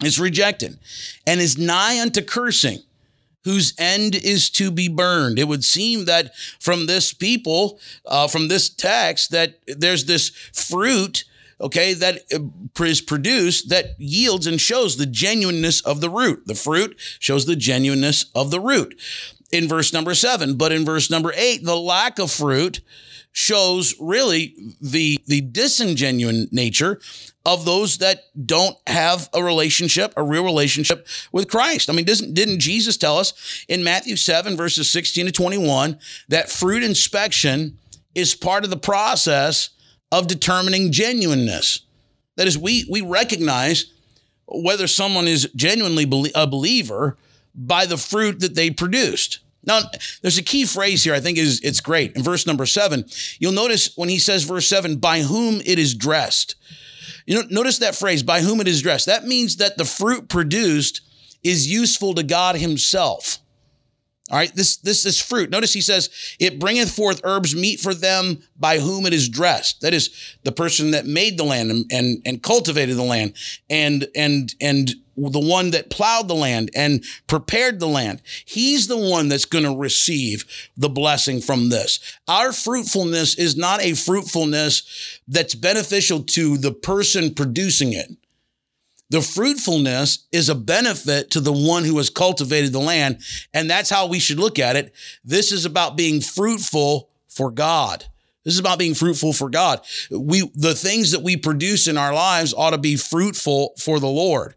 It's 0.00 0.18
rejected 0.18 0.78
and 1.26 1.40
is 1.40 1.58
nigh 1.58 2.00
unto 2.00 2.22
cursing 2.22 2.78
whose 3.44 3.74
end 3.78 4.14
is 4.14 4.50
to 4.50 4.70
be 4.70 4.88
burned. 4.88 5.38
It 5.38 5.48
would 5.48 5.64
seem 5.64 6.04
that 6.04 6.34
from 6.60 6.86
this 6.86 7.12
people, 7.12 7.80
uh, 8.06 8.28
from 8.28 8.48
this 8.48 8.68
text, 8.68 9.30
that 9.30 9.58
there's 9.66 10.04
this 10.04 10.30
fruit, 10.52 11.24
okay, 11.60 11.94
that 11.94 12.22
uh, 12.32 12.38
produced 13.06 13.68
that 13.68 13.98
yields 13.98 14.46
and 14.46 14.60
shows 14.60 14.96
the 14.96 15.06
genuineness 15.06 15.80
of 15.80 16.00
the 16.00 16.10
root. 16.10 16.46
The 16.46 16.54
fruit 16.54 16.96
shows 17.18 17.46
the 17.46 17.56
genuineness 17.56 18.26
of 18.34 18.50
the 18.50 18.60
root 18.60 18.98
in 19.52 19.68
verse 19.68 19.92
number 19.92 20.14
seven. 20.14 20.56
But 20.56 20.72
in 20.72 20.84
verse 20.84 21.10
number 21.10 21.32
eight, 21.36 21.64
the 21.64 21.76
lack 21.76 22.18
of 22.18 22.30
fruit 22.30 22.80
shows 23.32 23.94
really 23.98 24.54
the, 24.80 25.18
the 25.26 25.40
disingenuine 25.40 26.52
nature 26.52 27.00
of 27.44 27.64
those 27.64 27.98
that 27.98 28.24
don't 28.46 28.76
have 28.86 29.28
a 29.32 29.42
relationship, 29.42 30.12
a 30.16 30.22
real 30.22 30.44
relationship 30.44 31.06
with 31.32 31.50
Christ. 31.50 31.88
I 31.88 31.94
mean, 31.94 32.04
doesn't, 32.04 32.34
didn't 32.34 32.60
Jesus 32.60 32.96
tell 32.96 33.18
us 33.18 33.64
in 33.68 33.82
Matthew 33.82 34.16
7, 34.16 34.56
verses 34.56 34.92
16 34.92 35.26
to 35.26 35.32
21, 35.32 35.98
that 36.28 36.50
fruit 36.50 36.82
inspection 36.82 37.78
is 38.14 38.34
part 38.34 38.64
of 38.64 38.70
the 38.70 38.76
process 38.76 39.70
of 40.12 40.28
determining 40.28 40.92
genuineness? 40.92 41.80
That 42.36 42.46
is, 42.46 42.58
we, 42.58 42.86
we 42.90 43.00
recognize 43.00 43.92
whether 44.46 44.86
someone 44.86 45.26
is 45.26 45.50
genuinely 45.56 46.06
a 46.34 46.46
believer 46.46 47.16
by 47.54 47.86
the 47.86 47.96
fruit 47.96 48.40
that 48.40 48.54
they 48.54 48.70
produced. 48.70 49.40
Now, 49.64 49.82
there's 50.22 50.38
a 50.38 50.42
key 50.42 50.64
phrase 50.64 51.04
here 51.04 51.14
I 51.14 51.20
think 51.20 51.38
is 51.38 51.60
it's 51.60 51.80
great. 51.80 52.16
In 52.16 52.22
verse 52.22 52.46
number 52.46 52.66
seven, 52.66 53.04
you'll 53.38 53.52
notice 53.52 53.96
when 53.96 54.08
he 54.08 54.18
says 54.18 54.44
verse 54.44 54.68
seven, 54.68 54.96
by 54.96 55.20
whom 55.22 55.60
it 55.64 55.78
is 55.78 55.94
dressed. 55.94 56.56
You 57.26 57.36
know, 57.36 57.48
notice 57.50 57.78
that 57.78 57.94
phrase, 57.94 58.22
by 58.22 58.40
whom 58.40 58.60
it 58.60 58.68
is 58.68 58.82
dressed. 58.82 59.06
That 59.06 59.24
means 59.24 59.56
that 59.56 59.78
the 59.78 59.84
fruit 59.84 60.28
produced 60.28 61.02
is 61.44 61.70
useful 61.70 62.14
to 62.14 62.22
God 62.22 62.56
himself. 62.56 63.38
All 64.30 64.38
right, 64.38 64.54
this 64.54 64.76
this 64.78 65.04
is 65.04 65.20
fruit. 65.20 65.50
Notice 65.50 65.74
he 65.74 65.80
says, 65.80 66.08
"It 66.38 66.58
bringeth 66.58 66.90
forth 66.90 67.20
herbs 67.22 67.54
meet 67.54 67.80
for 67.80 67.92
them 67.92 68.42
by 68.58 68.78
whom 68.78 69.04
it 69.04 69.12
is 69.12 69.28
dressed." 69.28 69.82
That 69.82 69.92
is 69.92 70.10
the 70.42 70.52
person 70.52 70.92
that 70.92 71.06
made 71.06 71.36
the 71.36 71.44
land 71.44 71.70
and 71.70 71.84
and, 71.92 72.22
and 72.24 72.42
cultivated 72.42 72.96
the 72.96 73.02
land 73.02 73.34
and 73.68 74.06
and 74.14 74.54
and 74.60 74.94
the 75.16 75.40
one 75.40 75.70
that 75.70 75.90
plowed 75.90 76.28
the 76.28 76.34
land 76.34 76.70
and 76.74 77.04
prepared 77.26 77.80
the 77.80 77.86
land. 77.86 78.22
He's 78.44 78.86
the 78.88 78.96
one 78.96 79.28
that's 79.28 79.44
going 79.44 79.64
to 79.64 79.76
receive 79.76 80.44
the 80.76 80.88
blessing 80.88 81.40
from 81.40 81.68
this. 81.68 81.98
Our 82.28 82.52
fruitfulness 82.52 83.36
is 83.36 83.56
not 83.56 83.82
a 83.82 83.94
fruitfulness 83.94 85.20
that's 85.28 85.54
beneficial 85.54 86.22
to 86.22 86.56
the 86.56 86.72
person 86.72 87.34
producing 87.34 87.92
it. 87.92 88.10
The 89.10 89.20
fruitfulness 89.20 90.26
is 90.32 90.48
a 90.48 90.54
benefit 90.54 91.30
to 91.32 91.40
the 91.40 91.52
one 91.52 91.84
who 91.84 91.98
has 91.98 92.08
cultivated 92.08 92.72
the 92.72 92.80
land. 92.80 93.20
And 93.52 93.68
that's 93.68 93.90
how 93.90 94.06
we 94.06 94.18
should 94.18 94.38
look 94.38 94.58
at 94.58 94.74
it. 94.74 94.94
This 95.22 95.52
is 95.52 95.66
about 95.66 95.98
being 95.98 96.22
fruitful 96.22 97.10
for 97.28 97.50
God. 97.50 98.06
This 98.44 98.54
is 98.54 98.60
about 98.60 98.78
being 98.78 98.94
fruitful 98.94 99.32
for 99.32 99.48
God. 99.48 99.80
We, 100.10 100.50
the 100.54 100.74
things 100.74 101.12
that 101.12 101.22
we 101.22 101.36
produce 101.36 101.86
in 101.86 101.96
our 101.96 102.12
lives 102.12 102.52
ought 102.52 102.70
to 102.70 102.78
be 102.78 102.96
fruitful 102.96 103.74
for 103.78 104.00
the 104.00 104.08
Lord. 104.08 104.54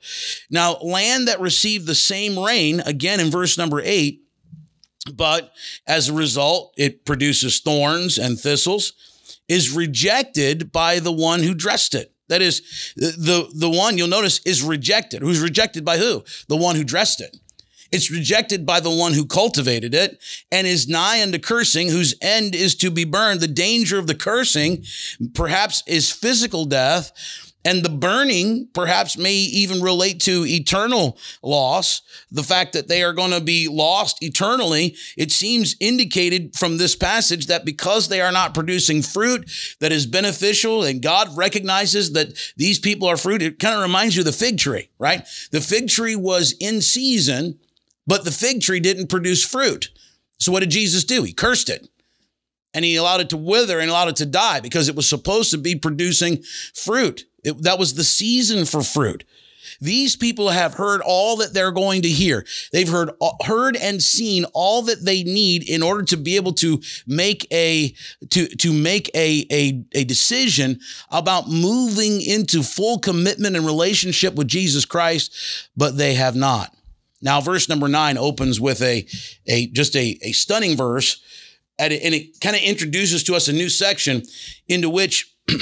Now, 0.50 0.78
land 0.78 1.28
that 1.28 1.40
received 1.40 1.86
the 1.86 1.96
same 1.96 2.38
rain, 2.44 2.80
again 2.80 3.20
in 3.20 3.30
verse 3.30 3.58
number 3.58 3.82
eight, 3.84 4.24
but 5.14 5.52
as 5.86 6.10
a 6.10 6.14
result, 6.14 6.74
it 6.78 7.06
produces 7.06 7.60
thorns 7.60 8.18
and 8.18 8.40
thistles, 8.40 8.94
is 9.48 9.70
rejected 9.72 10.72
by 10.72 11.00
the 11.00 11.12
one 11.12 11.44
who 11.44 11.54
dressed 11.54 11.94
it. 11.94 12.12
That 12.28 12.42
is, 12.42 12.94
the, 12.96 13.48
the 13.54 13.70
one 13.70 14.00
you'll 14.00 14.08
notice 14.08 14.40
is 14.46 14.64
rejected. 14.64 15.22
Who's 15.22 15.40
rejected 15.40 15.86
by 15.86 16.00
who? 16.00 16.24
The 16.48 16.58
one 16.58 16.76
who 16.76 16.84
dressed 16.84 17.22
it. 17.22 17.38
It's 17.96 18.12
rejected 18.12 18.66
by 18.66 18.82
the 18.82 18.92
one 18.92 19.14
who 19.14 19.26
cultivated 19.26 19.96
it 19.96 20.22
and 20.52 20.68
is 20.68 20.90
nigh 20.90 21.24
unto 21.24 21.40
cursing, 21.40 21.88
whose 21.88 22.14
end 22.22 22.54
is 22.54 22.76
to 22.76 22.92
be 22.92 23.06
burned. 23.06 23.40
The 23.40 23.48
danger 23.48 23.98
of 23.98 24.08
the 24.08 24.16
cursing 24.16 24.84
perhaps 25.34 25.82
is 25.88 26.12
physical 26.12 26.66
death, 26.66 27.14
and 27.64 27.84
the 27.84 27.90
burning 27.90 28.68
perhaps 28.74 29.18
may 29.18 29.34
even 29.34 29.82
relate 29.82 30.20
to 30.24 30.46
eternal 30.46 31.18
loss. 31.42 32.02
The 32.32 32.44
fact 32.44 32.74
that 32.74 32.90
they 32.90 33.02
are 33.02 33.14
going 33.14 33.32
to 33.32 33.40
be 33.40 33.70
lost 33.70 34.22
eternally, 34.22 34.98
it 35.18 35.32
seems 35.32 35.78
indicated 35.80 36.54
from 36.58 36.78
this 36.78 36.98
passage 36.98 37.48
that 37.48 37.64
because 37.64 38.10
they 38.10 38.20
are 38.20 38.34
not 38.34 38.54
producing 38.54 39.04
fruit 39.04 39.50
that 39.80 39.94
is 39.94 40.06
beneficial 40.06 40.84
and 40.84 41.02
God 41.02 41.30
recognizes 41.38 42.12
that 42.12 42.38
these 42.58 42.78
people 42.78 43.08
are 43.08 43.16
fruit, 43.16 43.42
it 43.42 43.58
kind 43.58 43.76
of 43.76 43.82
reminds 43.82 44.18
you 44.18 44.22
of 44.22 44.26
the 44.26 44.34
fig 44.34 44.58
tree, 44.58 44.90
right? 45.00 45.26
The 45.52 45.62
fig 45.62 45.88
tree 45.88 46.18
was 46.18 46.54
in 46.60 46.82
season 46.82 47.58
but 48.08 48.24
the 48.24 48.32
fig 48.32 48.62
tree 48.62 48.80
didn't 48.80 49.08
produce 49.08 49.44
fruit. 49.44 49.90
So 50.40 50.52
what 50.52 50.62
did 50.62 50.72
Jesus 50.72 51.04
do? 51.04 51.24
He 51.24 51.34
cursed 51.34 51.70
it. 51.70 51.88
And 52.74 52.84
he 52.84 52.98
allowed 52.98 53.22
it 53.22 53.30
to 53.30 53.38
wither 53.38 53.80
and 53.80 53.90
allowed 53.90 54.10
it 54.10 54.16
to 54.18 54.26
die 54.26 54.60
because 54.60 54.90
it 54.90 54.96
was 54.96 55.08
supposed 55.08 55.52
to 55.52 55.58
be 55.58 55.76
producing 55.76 56.44
fruit. 56.74 57.26
It, 57.44 57.64
that 57.64 57.80
was 57.80 57.94
the 57.94 58.04
season 58.04 58.66
for 58.66 58.84
fruit. 58.84 59.24
These 59.82 60.16
people 60.16 60.50
have 60.50 60.74
heard 60.74 61.02
all 61.02 61.38
that 61.38 61.54
they're 61.54 61.72
going 61.72 62.02
to 62.04 62.10
hear. 62.10 62.46
They've 62.72 62.88
heard 62.88 63.12
heard 63.44 63.76
and 63.76 64.02
seen 64.02 64.46
all 64.54 64.84
that 64.84 65.04
they 65.04 65.24
need 65.24 65.68
in 65.68 65.84
order 65.84 66.04
to 66.04 66.18
be 66.18 66.36
able 66.36 66.54
to 66.54 66.82
make 67.08 67.48
a 67.52 67.94
to 68.30 68.48
to 68.48 68.74
make 68.74 69.10
a 69.16 69.46
a, 69.52 69.84
a 69.94 70.04
decision 70.04 70.80
about 71.10 71.50
moving 71.50 72.22
into 72.22 72.64
full 72.64 73.00
commitment 73.00 73.56
and 73.56 73.66
relationship 73.66 74.36
with 74.36 74.48
Jesus 74.48 74.86
Christ, 74.86 75.34
but 75.76 75.98
they 75.98 76.14
have 76.14 76.36
not. 76.36 76.74
Now, 77.26 77.42
verse 77.42 77.68
number 77.68 77.88
nine 77.88 78.20
opens 78.20 78.62
with 78.62 78.84
a, 78.84 79.08
a 79.48 79.66
just 79.72 79.96
a, 79.96 80.20
a 80.22 80.32
stunning 80.32 80.78
verse, 80.78 81.20
and 81.80 81.92
it, 81.92 82.40
kind 82.40 82.56
of 82.56 82.62
introduces 82.62 83.24
to 83.24 83.36
us 83.36 83.48
a 83.48 83.54
new 83.54 83.68
section 83.68 84.22
into 84.68 84.92
which 84.92 85.36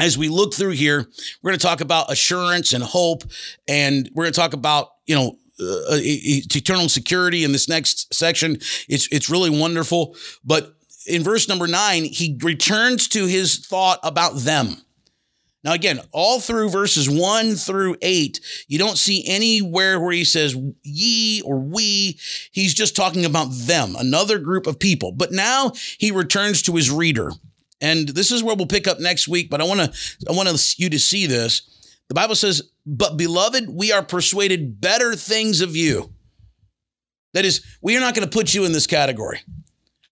as 0.00 0.18
we 0.18 0.28
look 0.28 0.52
through 0.52 0.72
here, 0.72 1.06
we're 1.42 1.50
going 1.50 1.58
to 1.58 1.64
talk 1.64 1.80
about 1.80 2.10
assurance 2.10 2.72
and 2.72 2.82
hope, 2.82 3.22
and 3.68 4.10
we're 4.14 4.24
going 4.24 4.32
to 4.32 4.40
talk 4.40 4.52
about 4.52 4.88
you 5.06 5.14
know 5.14 5.36
uh, 5.60 6.00
eternal 6.02 6.88
security 6.88 7.44
in 7.44 7.52
this 7.52 7.68
next 7.68 8.12
section. 8.12 8.54
It's 8.88 9.06
it's 9.12 9.30
really 9.30 9.50
wonderful, 9.50 10.16
but 10.44 10.74
in 11.06 11.22
verse 11.22 11.48
number 11.48 11.68
nine, 11.68 12.02
he 12.02 12.36
returns 12.42 13.06
to 13.10 13.26
his 13.26 13.64
thought 13.64 14.00
about 14.02 14.38
them. 14.38 14.76
Now, 15.62 15.72
again, 15.74 16.00
all 16.12 16.40
through 16.40 16.70
verses 16.70 17.08
one 17.10 17.54
through 17.54 17.96
eight, 18.00 18.40
you 18.66 18.78
don't 18.78 18.96
see 18.96 19.26
anywhere 19.26 20.00
where 20.00 20.12
he 20.12 20.24
says 20.24 20.56
ye 20.82 21.42
or 21.42 21.58
we. 21.58 22.18
He's 22.50 22.72
just 22.72 22.96
talking 22.96 23.26
about 23.26 23.48
them, 23.50 23.94
another 23.98 24.38
group 24.38 24.66
of 24.66 24.78
people. 24.78 25.12
But 25.12 25.32
now 25.32 25.72
he 25.98 26.12
returns 26.12 26.62
to 26.62 26.76
his 26.76 26.90
reader. 26.90 27.32
And 27.82 28.08
this 28.08 28.30
is 28.30 28.42
where 28.42 28.56
we'll 28.56 28.66
pick 28.66 28.88
up 28.88 29.00
next 29.00 29.28
week. 29.28 29.50
But 29.50 29.60
I 29.60 29.64
want 29.64 29.80
to, 29.80 30.26
I 30.28 30.32
want 30.32 30.48
you 30.78 30.90
to 30.90 30.98
see 30.98 31.26
this. 31.26 31.62
The 32.08 32.14
Bible 32.14 32.34
says, 32.34 32.70
but 32.86 33.16
beloved, 33.16 33.68
we 33.68 33.92
are 33.92 34.02
persuaded 34.02 34.80
better 34.80 35.14
things 35.14 35.60
of 35.60 35.76
you. 35.76 36.12
That 37.34 37.44
is, 37.44 37.64
we 37.80 37.96
are 37.96 38.00
not 38.00 38.14
going 38.14 38.28
to 38.28 38.36
put 38.36 38.54
you 38.54 38.64
in 38.64 38.72
this 38.72 38.86
category. 38.86 39.40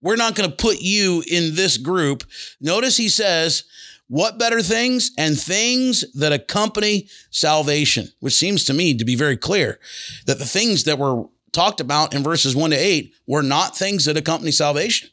We're 0.02 0.16
not 0.16 0.34
going 0.34 0.50
to 0.50 0.56
put 0.56 0.80
you 0.80 1.24
in 1.30 1.54
this 1.54 1.78
group. 1.78 2.24
Notice 2.60 2.96
he 2.96 3.08
says, 3.08 3.64
what 4.08 4.38
better 4.38 4.62
things? 4.62 5.10
And 5.18 5.38
things 5.38 6.04
that 6.14 6.32
accompany 6.32 7.08
salvation, 7.30 8.08
which 8.20 8.34
seems 8.34 8.64
to 8.64 8.74
me 8.74 8.96
to 8.96 9.04
be 9.04 9.16
very 9.16 9.36
clear 9.36 9.78
that 10.26 10.38
the 10.38 10.44
things 10.44 10.84
that 10.84 10.98
were 10.98 11.24
talked 11.52 11.80
about 11.80 12.14
in 12.14 12.22
verses 12.22 12.54
one 12.54 12.70
to 12.70 12.76
eight 12.76 13.14
were 13.26 13.42
not 13.42 13.76
things 13.76 14.04
that 14.04 14.16
accompany 14.16 14.52
salvation. 14.52 15.08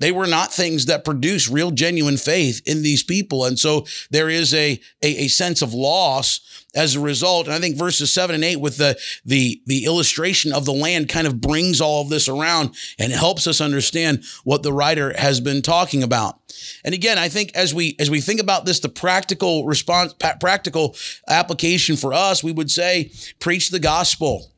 They 0.00 0.12
were 0.12 0.26
not 0.26 0.52
things 0.52 0.86
that 0.86 1.04
produce 1.04 1.48
real 1.48 1.70
genuine 1.70 2.16
faith 2.16 2.62
in 2.66 2.82
these 2.82 3.02
people. 3.02 3.44
And 3.44 3.58
so 3.58 3.86
there 4.10 4.28
is 4.28 4.52
a, 4.54 4.80
a, 5.02 5.24
a, 5.24 5.28
sense 5.28 5.60
of 5.62 5.74
loss 5.74 6.40
as 6.74 6.96
a 6.96 7.00
result. 7.00 7.46
And 7.46 7.54
I 7.54 7.60
think 7.60 7.76
verses 7.76 8.12
seven 8.12 8.34
and 8.34 8.42
eight 8.42 8.60
with 8.60 8.78
the, 8.78 8.98
the, 9.24 9.60
the 9.66 9.84
illustration 9.84 10.52
of 10.52 10.64
the 10.64 10.72
land 10.72 11.08
kind 11.10 11.26
of 11.26 11.40
brings 11.40 11.80
all 11.80 12.02
of 12.02 12.08
this 12.08 12.28
around 12.28 12.74
and 12.98 13.12
helps 13.12 13.46
us 13.46 13.60
understand 13.60 14.24
what 14.42 14.62
the 14.62 14.72
writer 14.72 15.12
has 15.18 15.38
been 15.40 15.60
talking 15.60 16.02
about. 16.02 16.40
And 16.82 16.94
again, 16.94 17.18
I 17.18 17.28
think 17.28 17.52
as 17.54 17.74
we 17.74 17.96
as 17.98 18.10
we 18.10 18.20
think 18.20 18.40
about 18.40 18.64
this, 18.64 18.80
the 18.80 18.88
practical 18.88 19.66
response, 19.66 20.14
practical 20.40 20.96
application 21.28 21.96
for 21.96 22.12
us, 22.12 22.42
we 22.42 22.52
would 22.52 22.70
say, 22.70 23.12
preach 23.38 23.70
the 23.70 23.78
gospel. 23.78 24.50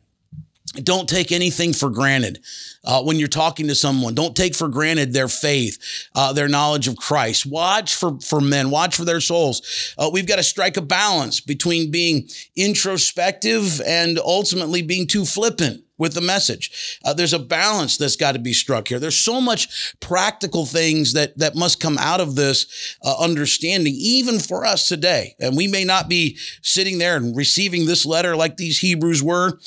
Don't 0.72 1.08
take 1.08 1.32
anything 1.32 1.72
for 1.72 1.90
granted 1.90 2.40
uh, 2.84 3.02
when 3.02 3.18
you're 3.18 3.28
talking 3.28 3.68
to 3.68 3.74
someone. 3.74 4.14
Don't 4.14 4.36
take 4.36 4.54
for 4.54 4.68
granted 4.68 5.12
their 5.12 5.28
faith, 5.28 6.08
uh, 6.14 6.32
their 6.32 6.48
knowledge 6.48 6.88
of 6.88 6.96
Christ. 6.96 7.44
Watch 7.44 7.94
for, 7.94 8.18
for 8.20 8.40
men, 8.40 8.70
watch 8.70 8.96
for 8.96 9.04
their 9.04 9.20
souls. 9.20 9.94
Uh, 9.98 10.10
we've 10.12 10.26
got 10.26 10.36
to 10.36 10.42
strike 10.42 10.76
a 10.76 10.82
balance 10.82 11.40
between 11.40 11.90
being 11.90 12.28
introspective 12.56 13.80
and 13.86 14.18
ultimately 14.18 14.82
being 14.82 15.06
too 15.06 15.24
flippant 15.24 15.84
with 16.02 16.14
the 16.14 16.20
message. 16.20 16.98
Uh, 17.04 17.14
there's 17.14 17.32
a 17.32 17.38
balance 17.38 17.96
that's 17.96 18.16
got 18.16 18.32
to 18.32 18.40
be 18.40 18.52
struck 18.52 18.88
here. 18.88 18.98
There's 18.98 19.16
so 19.16 19.40
much 19.40 19.94
practical 20.00 20.66
things 20.66 21.12
that 21.12 21.38
that 21.38 21.54
must 21.54 21.78
come 21.78 21.96
out 21.96 22.20
of 22.20 22.34
this 22.34 22.96
uh, 23.04 23.14
understanding, 23.20 23.94
even 23.96 24.40
for 24.40 24.66
us 24.66 24.88
today. 24.88 25.36
And 25.38 25.56
we 25.56 25.68
may 25.68 25.84
not 25.84 26.08
be 26.08 26.36
sitting 26.60 26.98
there 26.98 27.16
and 27.16 27.36
receiving 27.36 27.86
this 27.86 28.04
letter 28.04 28.34
like 28.34 28.56
these 28.56 28.80
Hebrews 28.80 29.22
were. 29.22 29.60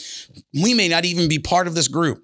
We 0.54 0.74
may 0.74 0.90
not 0.90 1.06
even 1.06 1.30
be 1.30 1.40
part 1.40 1.68
of 1.68 1.74
this 1.74 1.88
group 1.88 2.22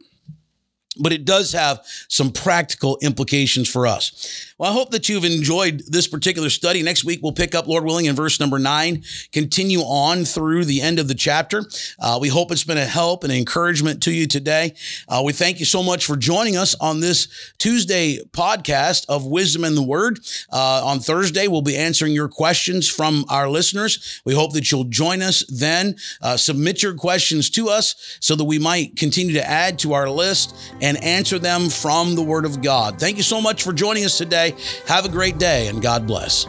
but 1.00 1.14
it 1.14 1.24
does 1.26 1.54
have 1.54 1.80
some 2.10 2.32
practical 2.32 2.98
implications 3.02 3.70
for 3.70 3.88
us. 3.88 4.51
Well, 4.62 4.70
I 4.70 4.74
hope 4.74 4.92
that 4.92 5.10
you've 5.10 5.26
enjoyed 5.26 5.82
this 5.88 6.08
particular 6.08 6.52
study. 6.52 6.84
Next 6.84 7.04
week, 7.04 7.22
we'll 7.24 7.32
pick 7.32 7.56
up, 7.56 7.66
Lord 7.66 7.84
willing, 7.84 8.06
in 8.06 8.16
verse 8.16 8.40
number 8.40 8.60
nine, 8.60 9.02
continue 9.32 9.80
on 9.80 10.24
through 10.24 10.66
the 10.66 10.84
end 10.84 11.00
of 11.00 11.08
the 11.08 11.16
chapter. 11.16 11.64
Uh, 12.00 12.20
we 12.22 12.28
hope 12.28 12.52
it's 12.52 12.64
been 12.64 12.78
a 12.78 12.86
help 12.86 13.24
and 13.24 13.34
encouragement 13.34 14.04
to 14.04 14.12
you 14.12 14.28
today. 14.28 14.76
Uh, 15.10 15.24
we 15.26 15.34
thank 15.34 15.60
you 15.60 15.66
so 15.66 15.82
much 15.82 16.06
for 16.06 16.16
joining 16.16 16.58
us 16.58 16.76
on 16.80 17.00
this 17.00 17.28
Tuesday 17.58 18.20
podcast 18.34 19.08
of 19.10 19.26
Wisdom 19.26 19.64
in 19.64 19.74
the 19.74 19.82
Word. 19.82 20.20
Uh, 20.54 20.86
on 20.86 21.00
Thursday, 21.00 21.48
we'll 21.48 21.64
be 21.64 21.76
answering 21.76 22.14
your 22.14 22.30
questions 22.30 22.88
from 22.88 23.26
our 23.30 23.50
listeners. 23.50 24.22
We 24.26 24.36
hope 24.36 24.54
that 24.54 24.72
you'll 24.72 24.84
join 24.84 25.24
us 25.24 25.44
then. 25.50 25.96
Uh, 26.22 26.38
submit 26.38 26.84
your 26.84 26.94
questions 26.94 27.50
to 27.50 27.70
us 27.70 27.96
so 28.20 28.36
that 28.36 28.46
we 28.46 28.60
might 28.60 28.96
continue 28.96 29.34
to 29.34 29.50
add 29.50 29.80
to 29.80 29.94
our 29.94 30.08
list 30.08 30.56
and 30.82 31.04
answer 31.04 31.40
them 31.40 31.72
from 31.72 32.14
the 32.14 32.22
Word 32.22 32.46
of 32.46 32.62
God. 32.62 33.00
Thank 33.00 33.18
you 33.18 33.24
so 33.24 33.42
much 33.42 33.64
for 33.64 33.74
joining 33.74 34.06
us 34.06 34.20
today. 34.20 34.51
Have 34.88 35.06
a 35.06 35.10
great 35.10 35.38
day 35.38 35.68
and 35.68 35.82
God 35.82 36.08
bless. 36.08 36.48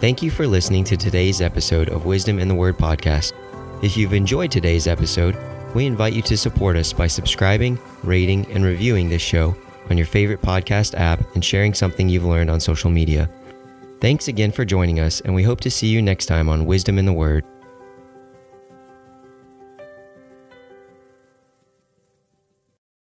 Thank 0.00 0.22
you 0.22 0.30
for 0.30 0.46
listening 0.46 0.84
to 0.84 0.96
today's 0.96 1.40
episode 1.40 1.88
of 1.88 2.06
Wisdom 2.06 2.38
in 2.38 2.48
the 2.48 2.54
Word 2.54 2.76
podcast. 2.76 3.32
If 3.82 3.96
you've 3.96 4.12
enjoyed 4.12 4.50
today's 4.50 4.86
episode, 4.86 5.36
we 5.74 5.86
invite 5.86 6.12
you 6.12 6.22
to 6.22 6.36
support 6.36 6.76
us 6.76 6.92
by 6.92 7.06
subscribing, 7.06 7.78
rating, 8.02 8.50
and 8.52 8.64
reviewing 8.64 9.08
this 9.08 9.22
show 9.22 9.56
on 9.90 9.96
your 9.96 10.06
favorite 10.06 10.42
podcast 10.42 10.94
app 10.94 11.20
and 11.34 11.44
sharing 11.44 11.74
something 11.74 12.08
you've 12.08 12.24
learned 12.24 12.50
on 12.50 12.60
social 12.60 12.90
media. 12.90 13.28
Thanks 14.00 14.28
again 14.28 14.50
for 14.50 14.64
joining 14.64 15.00
us, 15.00 15.20
and 15.20 15.34
we 15.34 15.44
hope 15.44 15.60
to 15.60 15.70
see 15.70 15.86
you 15.86 16.02
next 16.02 16.26
time 16.26 16.48
on 16.48 16.66
Wisdom 16.66 16.98
in 16.98 17.06
the 17.06 17.12
Word. 17.12 17.44